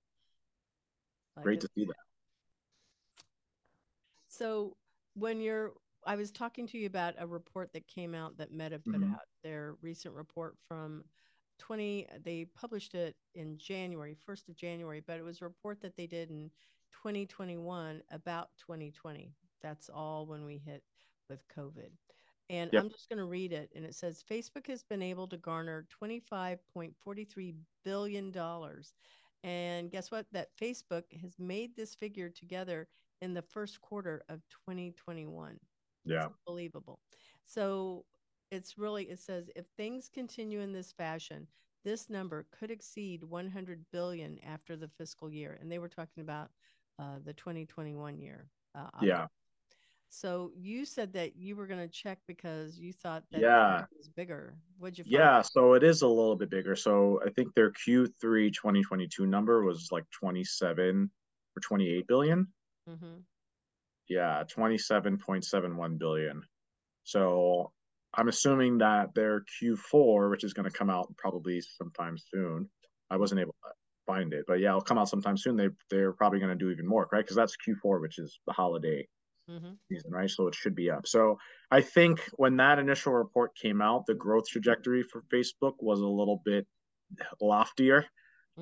[1.36, 1.96] Like Great to see that.
[4.28, 4.76] So
[5.16, 5.74] when you're,
[6.06, 9.14] I was talking to you about a report that came out that Meta put Mhm.
[9.14, 11.04] out, their recent report from
[11.58, 15.96] 20, they published it in January, 1st of January, but it was a report that
[15.96, 16.52] they did in
[16.92, 19.36] 2021 about 2020.
[19.62, 20.84] That's all when we hit
[21.30, 21.92] with COVID.
[22.50, 22.86] And Yep.
[22.86, 23.72] I'm just going to read it.
[23.76, 28.34] And it says Facebook has been able to garner $25.43 billion.
[29.44, 30.28] And guess what?
[30.32, 32.88] That Facebook has made this figure together
[33.22, 35.60] in the first quarter of 2021.
[36.10, 36.26] Yeah.
[36.26, 37.00] It's unbelievable.
[37.46, 38.06] So
[38.52, 41.48] it's really, it says if things continue in this fashion,
[41.86, 45.58] this number could exceed 100 billion after the fiscal year.
[45.62, 46.50] And they were talking about
[46.98, 48.50] uh, the 2021 year.
[48.76, 49.28] Uh, Yeah.
[50.12, 53.84] So you said that you were going to check because you thought that Yeah.
[53.84, 54.58] it was bigger.
[54.80, 55.12] What'd you find?
[55.14, 56.76] Yeah, so it is a little bit bigger.
[56.76, 61.12] So I think their Q3 2022 number was like 27
[61.56, 62.48] or 28 billion.
[62.88, 63.18] hmm
[64.10, 66.42] Yeah, 27.71 billion.
[67.04, 67.72] So
[68.14, 72.70] I'm assuming that their Q4, which is going to come out probably sometime soon.
[73.12, 73.70] I wasn't able to
[74.06, 75.56] find it, but yeah, it'll come out sometime soon.
[75.56, 77.24] They they're probably going to do even more, right?
[77.24, 79.08] Because that's Q4, which is the holiday
[79.50, 79.74] mm-hmm.
[79.92, 80.30] season, right?
[80.30, 81.08] So it should be up.
[81.08, 81.38] So
[81.72, 86.08] I think when that initial report came out, the growth trajectory for Facebook was a
[86.08, 86.66] little bit
[87.42, 88.06] loftier,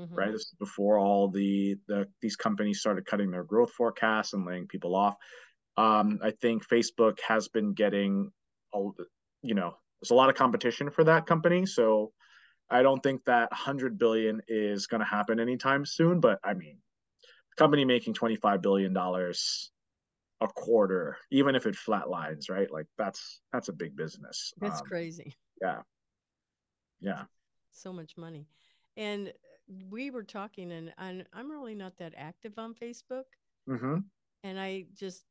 [0.05, 0.31] hmm right?
[0.31, 4.67] This is before all the the these companies started cutting their growth forecasts and laying
[4.67, 5.15] people off.
[5.77, 8.31] Um, I think Facebook has been getting,
[8.73, 8.79] a,
[9.43, 12.11] you know, there's a lot of competition for that company, so
[12.69, 16.19] I don't think that 100 billion is going to happen anytime soon.
[16.19, 16.79] But I mean,
[17.57, 19.71] company making 25 billion dollars
[20.41, 22.71] a quarter, even if it flatlines, right?
[22.71, 24.53] Like that's that's a big business.
[24.59, 25.33] That's Um, crazy.
[25.61, 25.81] yeah,
[26.99, 27.23] yeah,
[27.71, 28.47] so much money.
[28.97, 29.31] And
[29.89, 33.25] we were talking, and, and I'm really not that active on Facebook.
[33.67, 33.97] hmm
[34.43, 35.25] And I just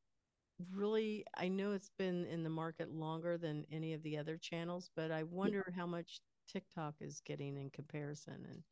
[0.72, 4.90] really, I know it's been in the market longer than any of the other channels,
[4.96, 8.46] but I wonder how much TikTok is getting in comparison.
[8.48, 8.62] And,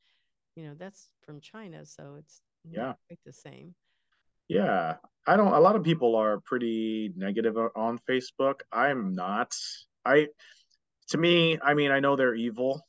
[0.57, 2.87] you know, that's from China, so it's Yeah.
[2.87, 3.75] not quite the same.
[4.49, 4.97] yeah.
[5.27, 5.53] I don't.
[5.53, 8.61] A lot of people are pretty negative on Facebook.
[8.71, 9.55] I'm not.
[10.05, 10.29] I,
[11.09, 12.87] to me, I mean, I know they're evil,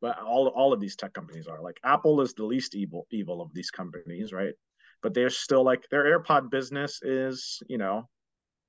[0.00, 1.60] but all all of these tech companies are.
[1.60, 4.54] Like Apple is the least evil evil of these companies, right?
[5.02, 8.08] But they're still like their AirPod business is, you know,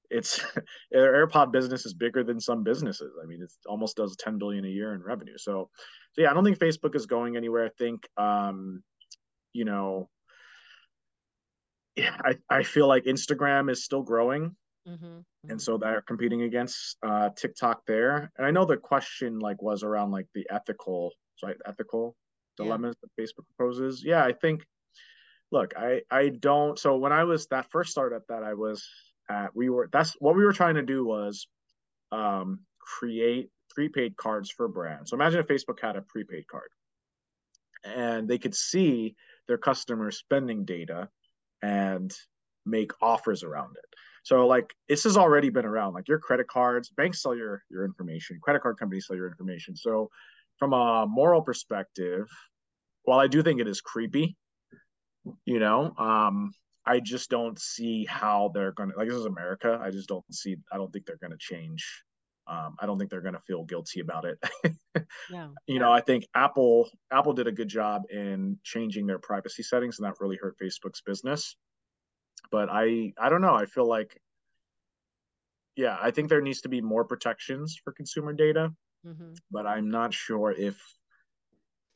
[0.10, 0.42] it's
[0.92, 3.14] their AirPod business is bigger than some businesses.
[3.22, 5.38] I mean, it almost does 10 billion a year in revenue.
[5.38, 5.70] So,
[6.14, 7.66] so yeah, I don't think Facebook is going anywhere.
[7.66, 8.84] I think, um,
[9.54, 10.10] you know,
[11.96, 14.56] yeah, I, I feel like Instagram is still growing.
[15.48, 18.32] And so they're competing against uh, TikTok there.
[18.38, 21.14] And I know the question like was around like the ethical,
[21.44, 21.56] right?
[21.66, 22.16] Ethical
[22.58, 22.66] Yeah.
[22.66, 24.04] dilemmas that Facebook proposes.
[24.04, 24.66] Yeah, I think
[25.52, 28.86] look, I I don't so when I was that first startup that I was
[29.30, 31.48] at we were that's what we were trying to do was
[32.12, 35.12] um, create prepaid cards for brands.
[35.12, 36.70] So imagine if Facebook had a prepaid card
[37.84, 39.16] and they could see
[39.48, 41.10] their customer spending data
[41.62, 42.14] and
[42.66, 43.86] make offers around it.
[44.24, 45.94] So like this has already been around.
[45.94, 49.76] Like your credit cards, banks sell your your information, credit card companies sell your information.
[49.76, 50.10] So
[50.58, 52.28] from a moral perspective,
[53.04, 54.36] while I do think it is creepy,
[55.46, 56.52] you know, um,
[56.86, 59.80] I just don't see how they're gonna like this is America.
[59.82, 62.04] I just don't see I don't think they're gonna change.
[62.48, 64.40] Um, I don't think they're gonna feel guilty about it.
[65.32, 65.50] yeah.
[65.68, 70.00] You know, I think Apple Apple did a good job in changing their privacy settings
[70.00, 71.56] and that really hurt Facebook's business.
[72.52, 73.56] But I I don't know.
[73.56, 74.20] I feel like
[75.76, 78.74] yeah, I think there needs to be more protections for consumer data.
[79.06, 79.34] Mm-hmm.
[79.50, 80.78] But I'm not sure if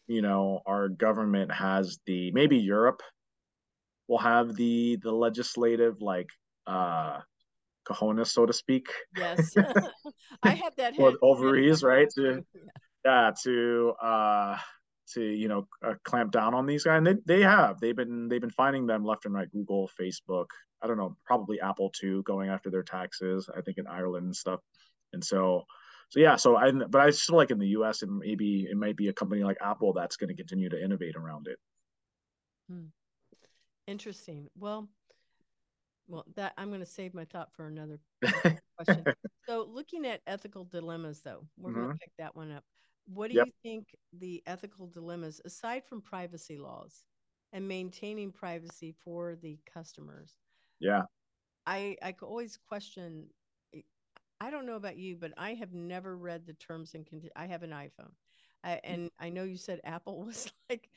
[0.08, 3.02] you know our government has the maybe Europe
[4.08, 6.30] will have the the legislative like
[6.68, 7.20] uh
[7.86, 8.88] cojones so to speak
[9.18, 9.54] yes
[10.44, 12.44] i have that or ovaries right to
[13.06, 14.58] yeah to uh
[15.12, 17.80] to you know uh, clamp down on these guys and they, they have.
[17.80, 20.46] They've been they've been finding them left and right google facebook
[20.82, 24.36] i don't know probably apple too going after their taxes i think in ireland and
[24.36, 24.60] stuff.
[25.12, 25.64] And so
[26.10, 28.98] so yeah so i but i still like in the us and maybe it might
[28.98, 31.58] be a company like apple that's going to continue to innovate around it.
[32.70, 32.86] Hmm.
[33.88, 34.48] interesting.
[34.58, 34.88] Well
[36.08, 37.98] well that i'm going to save my thought for another
[38.76, 39.06] question.
[39.48, 41.82] So looking at ethical dilemmas though we're mm-hmm.
[41.82, 42.64] going to pick that one up
[43.06, 43.48] what do yep.
[43.48, 47.04] you think the ethical dilemmas aside from privacy laws
[47.52, 50.38] and maintaining privacy for the customers
[50.80, 51.04] yeah
[51.66, 53.26] i i always question
[53.76, 53.82] eh,
[54.42, 57.32] I don't know about you, but I have never read the terms and conditions.
[57.34, 58.12] I have an iPhone.
[58.62, 58.80] I, mm.
[58.84, 60.90] and I know you said Apple was like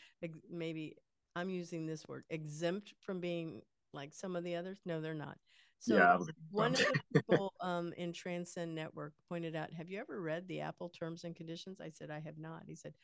[0.51, 0.97] maybe
[1.37, 4.81] I'm using this word exempt from being like some of the others.
[4.85, 5.37] No, they're not.
[5.79, 6.18] So yeah,
[6.51, 10.61] one of the people um, in Transcend Network pointed out, "Have you ever read the
[10.61, 12.95] Apple terms and conditions?" I said, "I have not." He said,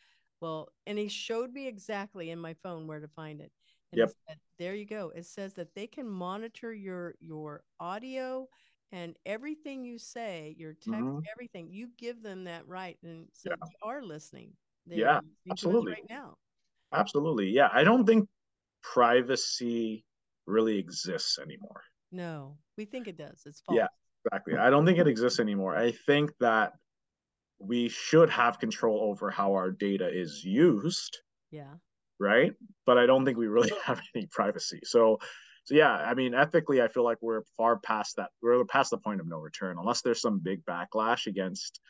[0.41, 3.53] "Well," and he showed me exactly in my phone where to find it.
[3.93, 4.13] And yep.
[4.27, 5.13] Said, there you go.
[5.15, 8.49] It says that they can monitor your your audio
[8.93, 11.21] and everything you say, your text, mm-hmm.
[11.33, 12.99] everything, you give them that right.
[13.03, 13.57] And so yeah.
[13.63, 14.53] they are listening.
[14.87, 15.21] They're yeah,
[15.51, 15.93] absolutely.
[15.93, 16.35] Right now.
[16.93, 17.49] Absolutely.
[17.49, 17.71] Yeah.
[17.73, 18.29] I don't think
[18.83, 20.05] privacy
[20.47, 21.83] really exists anymore.
[22.11, 23.43] No, we think it does.
[23.47, 23.77] It's false.
[23.77, 23.89] Yeah,
[24.25, 24.57] exactly.
[24.57, 25.77] I don't think it exists anymore.
[25.77, 26.73] I think that
[27.59, 31.19] we should have control over how our data is used.
[31.51, 31.75] Yeah.
[32.19, 32.53] Right.
[32.87, 34.81] But I don't think we really have any privacy.
[34.85, 35.19] So
[35.65, 38.31] so yeah, I mean, ethically, I feel like we're far past that.
[38.43, 41.81] We're past the point of no return, unless there's some big backlash against,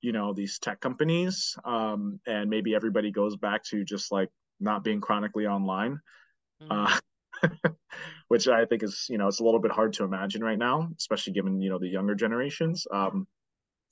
[0.00, 4.82] you know, these tech companies, um, and maybe everybody goes back to just like not
[4.82, 6.00] being chronically online,
[6.60, 6.72] mm-hmm.
[6.72, 6.98] uh,
[8.28, 10.88] which I think is, you know, it's a little bit hard to imagine right now,
[10.98, 12.86] especially given you know the younger generations.
[12.92, 13.26] Um,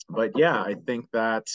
[0.08, 1.46] but yeah, I think that.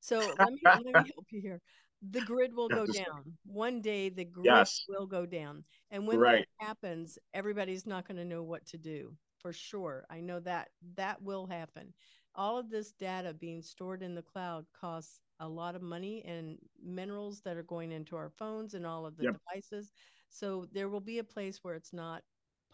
[0.00, 1.60] So let me, let me help you here
[2.08, 3.36] the grid will go down.
[3.44, 4.84] One day the grid yes.
[4.88, 5.64] will go down.
[5.90, 6.46] And when right.
[6.60, 10.06] that happens, everybody's not going to know what to do for sure.
[10.10, 11.92] I know that that will happen.
[12.34, 16.58] All of this data being stored in the cloud costs a lot of money and
[16.82, 19.34] minerals that are going into our phones and all of the yep.
[19.34, 19.92] devices.
[20.30, 22.22] So there will be a place where it's not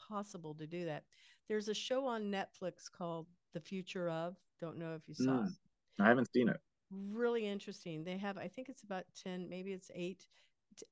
[0.08, 1.04] possible to do that.
[1.48, 4.36] There's a show on Netflix called The Future of.
[4.60, 5.52] Don't know if you saw mm, it.
[6.00, 8.04] I haven't seen it really interesting.
[8.04, 10.26] They have, I think it's about 10, maybe it's eight,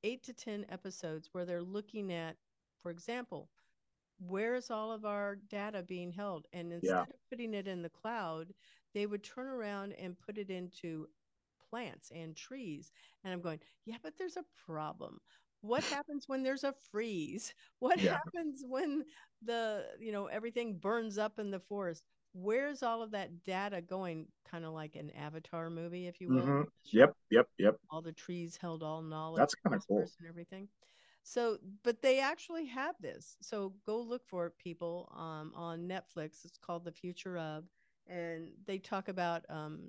[0.03, 2.35] eight to 10 episodes where they're looking at,
[2.81, 3.49] for example,
[4.19, 6.47] where is all of our data being held?
[6.53, 7.01] And instead yeah.
[7.01, 8.53] of putting it in the cloud,
[8.93, 11.07] they would turn around and put it into
[11.69, 12.91] plants and trees.
[13.23, 15.19] And I'm going, yeah, but there's a problem.
[15.65, 17.53] What happens when there's a freeze?
[17.79, 18.13] What yeah.
[18.13, 19.03] happens when
[19.43, 22.03] the, you know, everything burns up in the forest?
[22.35, 26.41] where's all of that data going kind of like an avatar movie if you will
[26.41, 26.61] mm-hmm.
[26.91, 30.67] yep yep yep all the trees held all knowledge that's kind of cool and everything
[31.23, 36.43] so but they actually have this so go look for it people um, on netflix
[36.43, 37.63] it's called the future of
[38.07, 39.79] and they talk about um,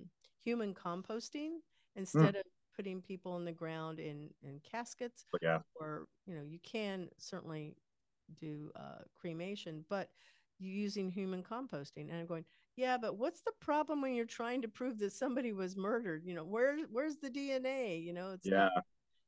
[0.44, 1.56] human composting
[1.96, 2.40] instead mm.
[2.40, 2.46] of
[2.76, 5.58] putting people in the ground in in caskets yeah.
[5.80, 7.74] or you know you can certainly
[8.38, 10.10] do uh, cremation but
[10.58, 12.10] you using human composting.
[12.10, 12.44] And I'm going,
[12.76, 16.24] yeah, but what's the problem when you're trying to prove that somebody was murdered?
[16.24, 18.02] You know, where where's the DNA?
[18.04, 18.68] You know, it's yeah.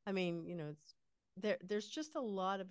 [0.06, 0.94] I mean, you know, it's
[1.36, 1.58] there.
[1.66, 2.68] There's just a lot of.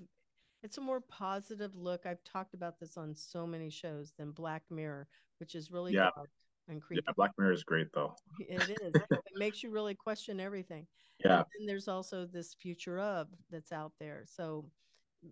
[0.63, 2.05] It's a more positive look.
[2.05, 5.07] I've talked about this on so many shows than Black Mirror,
[5.39, 6.09] which is really yeah.
[6.15, 6.29] dark
[6.67, 7.03] and creepy.
[7.05, 8.15] Yeah, Black Mirror is great though.
[8.39, 8.93] it is.
[8.93, 10.85] it makes you really question everything.
[11.23, 11.43] Yeah.
[11.59, 14.23] And there's also this future of that's out there.
[14.25, 14.65] So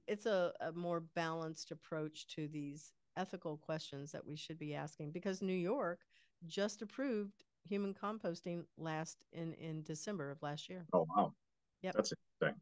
[0.08, 5.12] it's a, a more balanced approach to these ethical questions that we should be asking
[5.12, 6.00] because New York
[6.48, 10.86] just approved human composting last in in December of last year.
[10.94, 11.34] Oh wow.
[11.82, 11.94] Yep.
[11.96, 12.62] That's interesting.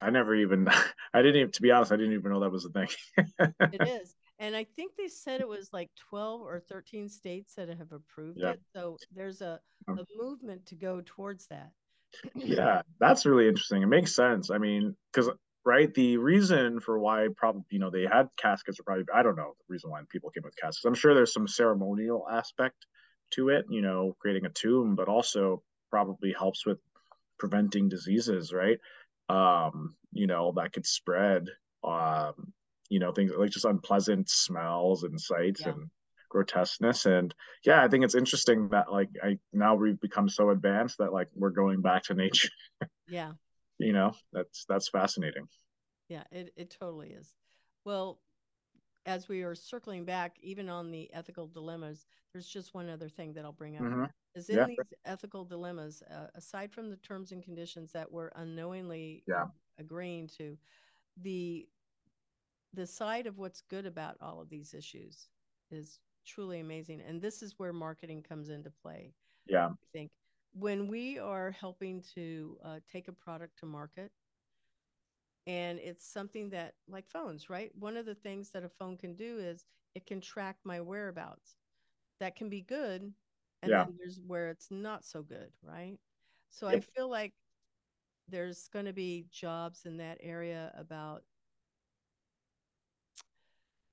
[0.00, 0.68] I never even
[1.14, 2.88] I didn't even to be honest, I didn't even know that was a thing.
[3.38, 4.14] it is.
[4.38, 8.38] And I think they said it was like 12 or 13 states that have approved
[8.38, 8.52] Yeah.
[8.52, 8.60] it.
[8.74, 11.72] So there's a, a movement to go towards that.
[12.34, 13.82] yeah, that's really interesting.
[13.82, 14.50] It makes sense.
[14.50, 15.30] I mean, because
[15.64, 19.36] right, the reason for why probably you know they had caskets are probably I don't
[19.36, 20.84] know the reason why people came with caskets.
[20.84, 22.86] I'm sure there's some ceremonial aspect
[23.32, 26.78] to it, you know, creating a tomb, but also probably helps with
[27.38, 28.78] preventing diseases, right?
[29.28, 31.48] Um, you know, that could spread.
[31.82, 32.52] Um,
[32.90, 35.72] you know, things like just unpleasant smells and sights Yeah.
[35.72, 35.90] and
[36.28, 37.06] grotesqueness.
[37.06, 37.34] And
[37.64, 41.28] yeah, I think it's interesting that like I now we've become so advanced that like
[41.34, 42.50] we're going back to nature.
[43.08, 43.32] Yeah.
[43.78, 45.48] you know, that's that's fascinating.
[46.08, 47.34] Yeah, it, it totally is.
[47.84, 48.20] Well,
[49.06, 53.32] as we are circling back, even on the ethical dilemmas, there's just one other thing
[53.34, 53.84] that I'll bring up.
[53.84, 54.10] Mhm.
[54.34, 54.66] Is in Yeah.
[54.66, 59.46] these ethical dilemmas, uh, aside from the terms and conditions that we're unknowingly Yeah.
[59.78, 60.58] agreeing to,
[61.22, 61.66] the
[62.76, 65.28] the side of what's good about all of these issues
[65.70, 67.02] is truly amazing.
[67.02, 69.14] And this is where marketing comes into play.
[69.46, 69.70] Yeah.
[69.82, 70.10] I think
[70.52, 74.12] when we are helping to uh, take a product to market
[75.46, 79.14] and it's something that like phones right one of the things that a phone can
[79.14, 81.56] do is it can track my whereabouts
[82.20, 83.12] that can be good
[83.62, 83.84] and Yeah.
[83.86, 85.98] then there's where it's not so good right
[86.50, 87.32] so i feel like
[88.28, 91.22] there's going to be jobs in that area about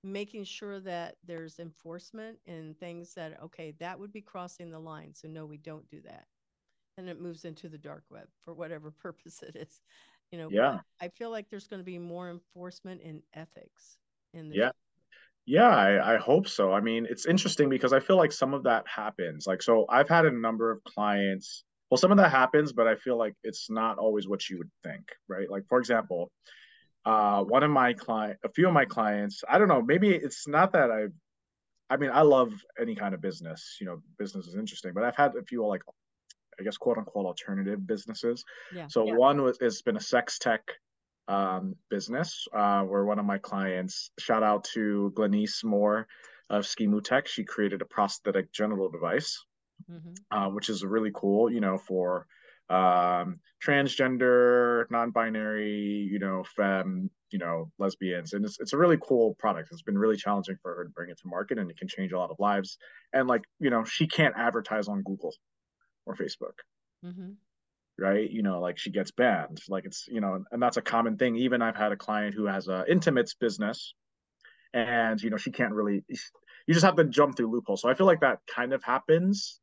[0.03, 5.13] making sure that there's enforcement and things that okay that would be crossing the line
[5.13, 6.25] so no we don't do that
[6.97, 9.81] and it moves into the dark web for whatever purpose it is
[10.31, 10.79] you know Yeah.
[11.01, 13.97] i feel like there's going to be more enforcement in ethics
[14.33, 14.71] in the Yeah.
[15.45, 16.71] Yeah, I, I hope so.
[16.71, 19.45] I mean, it's interesting because I feel like some of that happens.
[19.45, 21.65] Like, so I've had a number of clients.
[21.89, 24.71] Well, some of that happens, but I feel like it's not always what you would
[24.83, 25.49] think, right?
[25.49, 26.31] Like, for example,
[27.05, 30.47] uh, one of my client, a few of my clients, I don't know, maybe it's
[30.47, 31.07] not that I,
[31.89, 33.77] I mean, I love any kind of business.
[33.79, 35.83] You know, business is interesting, but I've had a few like,
[36.59, 38.43] I guess, quote unquote, alternative businesses.
[38.69, 38.89] Yeah.
[38.89, 39.13] So Yeah.
[39.15, 40.63] one was has been a sex tech
[41.27, 46.07] um, business uh, where one of my clients, shout out to Glenice Moore
[46.49, 49.43] of Schemu Tech, she created a prosthetic genital device,
[49.87, 50.25] Mhm.
[50.31, 52.27] uh, which is really cool, you know, for
[52.73, 59.35] um, transgender, non-binary, you know, femme, you know, lesbians, and it's it's a really cool
[59.35, 59.69] product.
[59.71, 62.11] It's been really challenging for her to bring it to market, and it can change
[62.11, 62.77] a lot of lives.
[63.13, 65.33] And like, you know, she can't advertise on Google
[66.05, 66.57] or Facebook.
[67.05, 67.31] Mm-hmm.
[67.99, 68.29] Right?
[68.29, 69.61] You know like she gets banned.
[69.69, 71.35] Like it's you know and that's a common thing.
[71.35, 73.93] Even i've had a client who has a intimates business
[74.73, 77.81] and you know she can't really you just have to jump through loopholes.
[77.81, 79.59] So i feel like that kind of happens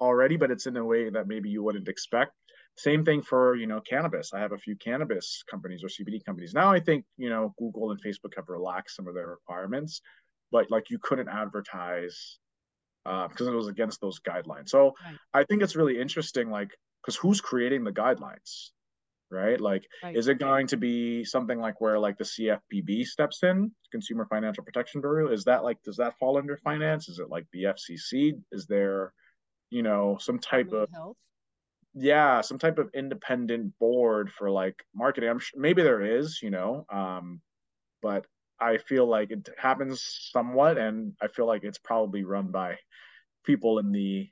[0.00, 2.32] already but it's in a way that maybe you wouldn't expect.
[2.76, 4.32] Same thing for you know cannabis.
[4.34, 6.54] I have a few cannabis companies or cbd companies.
[6.54, 10.00] Now i think you know google and facebook have relaxed some of their requirements
[10.52, 12.38] but like you couldn't advertise
[13.04, 14.68] uh, because it was against those guidelines.
[14.70, 15.16] So Right.
[15.34, 16.70] i think it's really interesting like
[17.02, 18.70] because who's creating the guidelines
[19.30, 19.60] right?
[19.60, 20.16] Like Right.
[20.16, 24.64] is it going to be something like where like the cfpb steps in consumer financial
[24.64, 25.32] protection bureau?
[25.32, 27.08] Is that like does that fall under finance?
[27.08, 29.12] Is it like the fcc is there
[29.70, 31.16] you know some type of health?
[31.94, 35.30] Yeah some type of independent board for like marketing.
[35.30, 37.42] I'm sure maybe there is you know um
[38.02, 38.26] but
[38.60, 40.02] i feel like it happens
[40.32, 42.78] somewhat and i feel like it's probably run by
[43.44, 44.30] people in the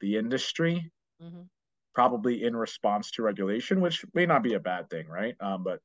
[0.00, 1.48] the industry Mhm.
[1.94, 5.36] probably in response to regulation which may not be a bad thing right?
[5.40, 5.80] Um but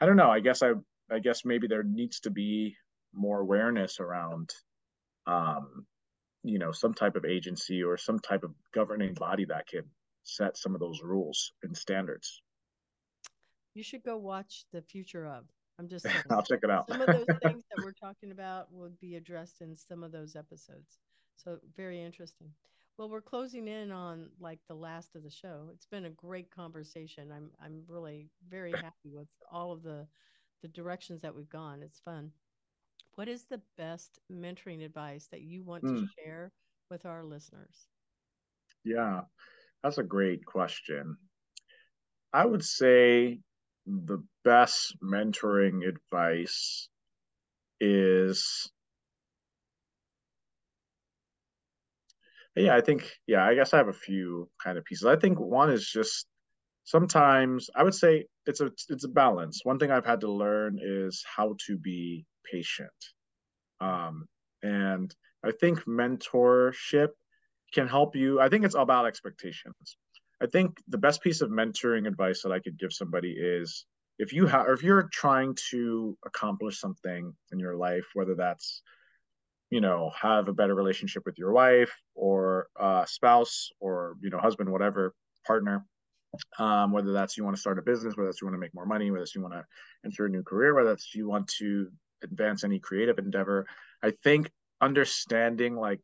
[0.00, 0.30] i don't know.
[0.30, 0.72] I guess i
[1.10, 2.76] i guess maybe there needs to be
[3.12, 4.54] more awareness around
[5.26, 5.86] um
[6.44, 9.82] you know some type of agency or some type of governing body that can
[10.22, 12.42] set some of those rules and standards
[13.74, 15.44] you should go watch the future of
[15.78, 18.72] i'm just saying i'll check it out some of those things that we're talking about
[18.72, 20.98] will be addressed in some of those episodes.
[21.36, 22.48] So very interesting.
[22.96, 25.68] Well, we're closing in on like the last of the show.
[25.72, 27.32] It's been a great conversation.
[27.32, 30.06] I'm I'm really very happy with all of the
[30.62, 31.82] the directions that we've gone.
[31.82, 32.30] It's fun.
[33.16, 35.88] What is the best mentoring advice that you want Hmm.
[35.88, 36.52] to share
[36.88, 37.88] with our listeners?
[38.84, 39.22] yeah
[39.82, 41.16] that's a great question
[42.32, 43.40] i would say
[43.86, 46.88] the best mentoring advice
[47.80, 48.70] is
[52.56, 55.38] yeah i think yeah i guess i have a few kind of pieces i think
[55.38, 56.26] one is just
[56.84, 60.78] sometimes i would say it's a it's a balance one thing i've had to learn
[60.80, 62.90] is how to be patient
[63.80, 64.26] Um,
[64.62, 65.14] and
[65.44, 67.08] I think mentorship
[67.72, 68.40] can help you.
[68.40, 69.96] I think it's about expectations.
[70.42, 73.86] I think the best piece of mentoring advice that I could give somebody is
[74.18, 78.82] if you have, if you're trying to accomplish something in your life, whether that's,
[79.70, 84.38] you know, have a better relationship with your wife or uh, spouse or, you know,
[84.38, 85.14] husband, whatever,
[85.46, 85.84] partner,
[86.58, 88.74] um, whether that's you want to start a business, whether that's you want to make
[88.74, 89.64] more money, whether that's you want to
[90.04, 91.88] enter a new career, whether that's you want to
[92.24, 93.66] advance any creative endeavor.
[94.02, 94.50] I think
[94.80, 96.00] understanding like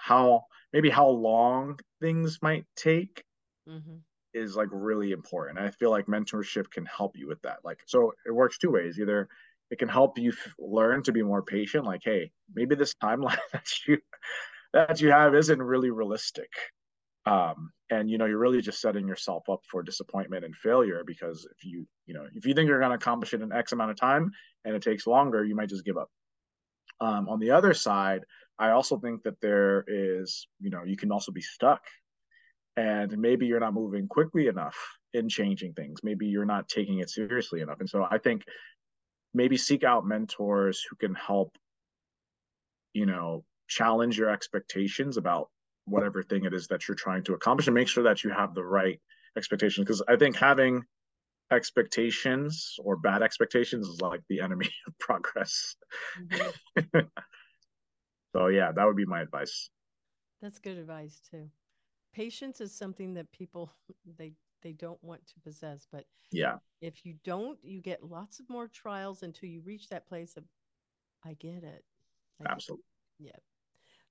[0.00, 3.24] how maybe how long things might take
[3.68, 3.96] mm-hmm.
[4.34, 5.58] is like really important.
[5.58, 7.58] I feel like mentorship can help you with that.
[7.64, 8.98] Like, so it works two ways.
[8.98, 9.28] Either
[9.70, 11.84] it can help you f- learn to be more patient.
[11.84, 13.98] Like, hey, maybe this timeline that you
[14.72, 16.50] that you have isn't really realistic.
[17.24, 21.46] Um, and you know, you're really just setting yourself up for disappointment and failure because
[21.50, 23.90] if you, you know, if you think you're going to accomplish it in X amount
[23.90, 24.30] of time
[24.64, 26.10] and it takes longer, you might just give up.
[27.00, 28.24] Um, on the other side,
[28.58, 31.82] I also think that there is, you know, you can also be stuck
[32.76, 34.76] and maybe you're not moving quickly enough
[35.12, 36.00] in changing things.
[36.02, 37.80] Maybe you're not taking it seriously enough.
[37.80, 38.44] And so I think
[39.34, 41.56] maybe seek out mentors who can help,
[42.94, 45.48] you know, challenge your expectations about
[45.84, 48.54] whatever thing it is that you're trying to accomplish and make sure that you have
[48.54, 49.00] the right
[49.36, 49.84] expectations.
[49.84, 50.82] Because I think having
[51.50, 55.76] expectations or bad expectations is like the enemy of progress.
[56.20, 56.98] Mm-hmm.
[58.36, 59.70] so yeah, that would be my advice.
[60.40, 61.48] That's good advice too.
[62.14, 63.72] Patience is something that people
[64.18, 68.48] they they don't want to possess, but yeah, if you don't, you get lots of
[68.48, 70.44] more trials until you reach that place of
[71.24, 71.84] I get it.
[72.40, 72.84] I Absolutely.
[73.20, 73.34] Get it.
[73.34, 73.51] Yeah.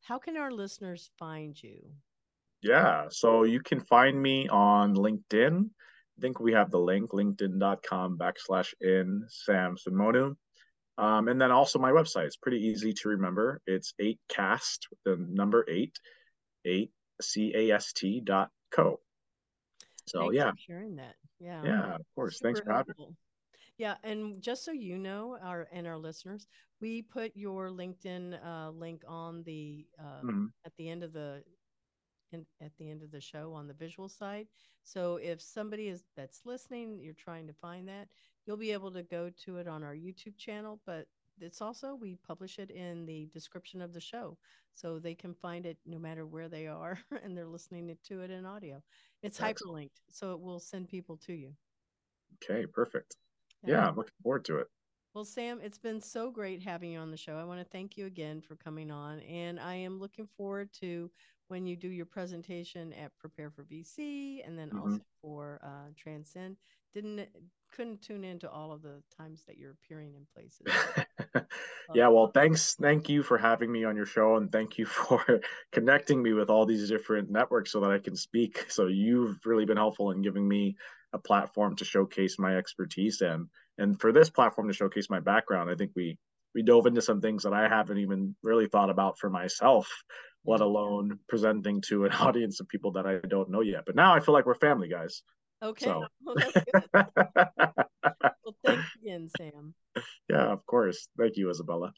[0.02, 1.80] How can our listeners find you?
[2.62, 5.70] Yeah, so you can find me on LinkedIn
[6.18, 10.36] I think we have the link, linkedin.com backslash in Sam Sunmonu.
[11.00, 12.26] Um, and then also my website.
[12.26, 13.60] It's pretty easy to remember.
[13.66, 15.98] It's 8cast, the number 8,
[16.64, 16.92] 8
[17.22, 19.00] C-A-S-T dot co.
[20.08, 20.52] So Thanks yeah.
[20.58, 21.16] sharing that.
[21.40, 21.64] Yeah.
[21.64, 22.38] Yeah, of course.
[22.38, 23.08] Super Thanks for having me.
[23.78, 26.48] Yeah, and just so you know, our and our listeners,
[26.80, 30.46] we put your LinkedIn uh, link on the uh, mm-hmm.
[30.66, 31.44] at the end of the
[32.32, 34.48] in, at the end of the show on the visual side.
[34.84, 38.08] So if somebody is that's listening, you're trying to find that,
[38.46, 41.08] you'll be able to go to it on our YouTube channel, but
[41.40, 44.38] it's also we publish it in the description of the show
[44.74, 48.32] so they can find it no matter where they are and they're listening to it
[48.32, 48.82] in audio.
[49.24, 49.92] It's Excellent.
[49.92, 51.54] hyperlinked, so it will send people to you.
[52.44, 53.18] Okay, perfect.
[53.64, 54.68] Yeah, I'm looking forward to it.
[55.14, 57.36] Well, Sam, it's been so great having you on the show.
[57.36, 61.12] I want to thank you again for coming on, and I am looking forward to
[61.50, 64.80] when you do your presentation at Prepare for VC and then mm-hmm.
[64.80, 66.56] also for uh, Transcend.
[66.94, 67.28] Didn't
[67.74, 70.66] couldn't tune into all of the times that you're appearing in places.
[71.94, 74.86] yeah, oh, well, thanks, thank you for having me on your show, and thank you
[74.88, 78.66] for connecting me with all these different networks so that I can speak.
[78.72, 80.76] So you've really been helpful in giving me
[81.14, 85.70] a platform to showcase my expertise and and for this platform to showcase my background.
[85.70, 86.18] I think we
[86.56, 89.90] we dove into some things that I haven't even really thought about for myself
[90.46, 90.64] let mm-hmm.
[90.64, 93.84] alone presenting to an audience of people that I don't know yet.
[93.86, 95.22] But now I feel like we're family guys.
[95.64, 95.86] Okay.
[95.86, 96.06] So.
[96.24, 96.36] Well,
[96.94, 99.74] well, thanks again, Sam.
[100.30, 101.10] Yeah, of course.
[101.18, 101.92] Thank you, Isabella.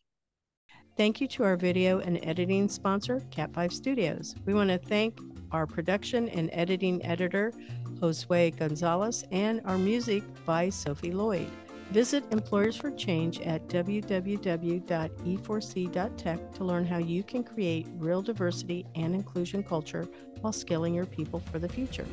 [0.96, 4.36] Thank you to our video and editing sponsor, Cat5 Studios.
[4.46, 5.20] We want to thank
[5.52, 7.52] our production and editing editor,
[8.00, 11.50] Josue Gonzalez, and our music by Sophie Lloyd.
[11.89, 19.14] Visit Employers for Change at www.e4c.tech to learn how you can create real diversity and
[19.14, 20.08] inclusion culture
[20.41, 22.06] while scaling your people for the future.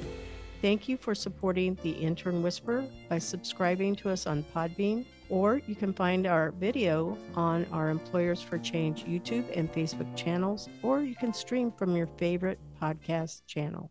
[0.61, 5.75] Thank you for supporting the Intern Whisperer by subscribing to us on Podbean, or you
[5.75, 11.15] can find our video on our Employers for Change YouTube and Facebook channels, or you
[11.15, 13.91] can stream from your favorite podcast channel.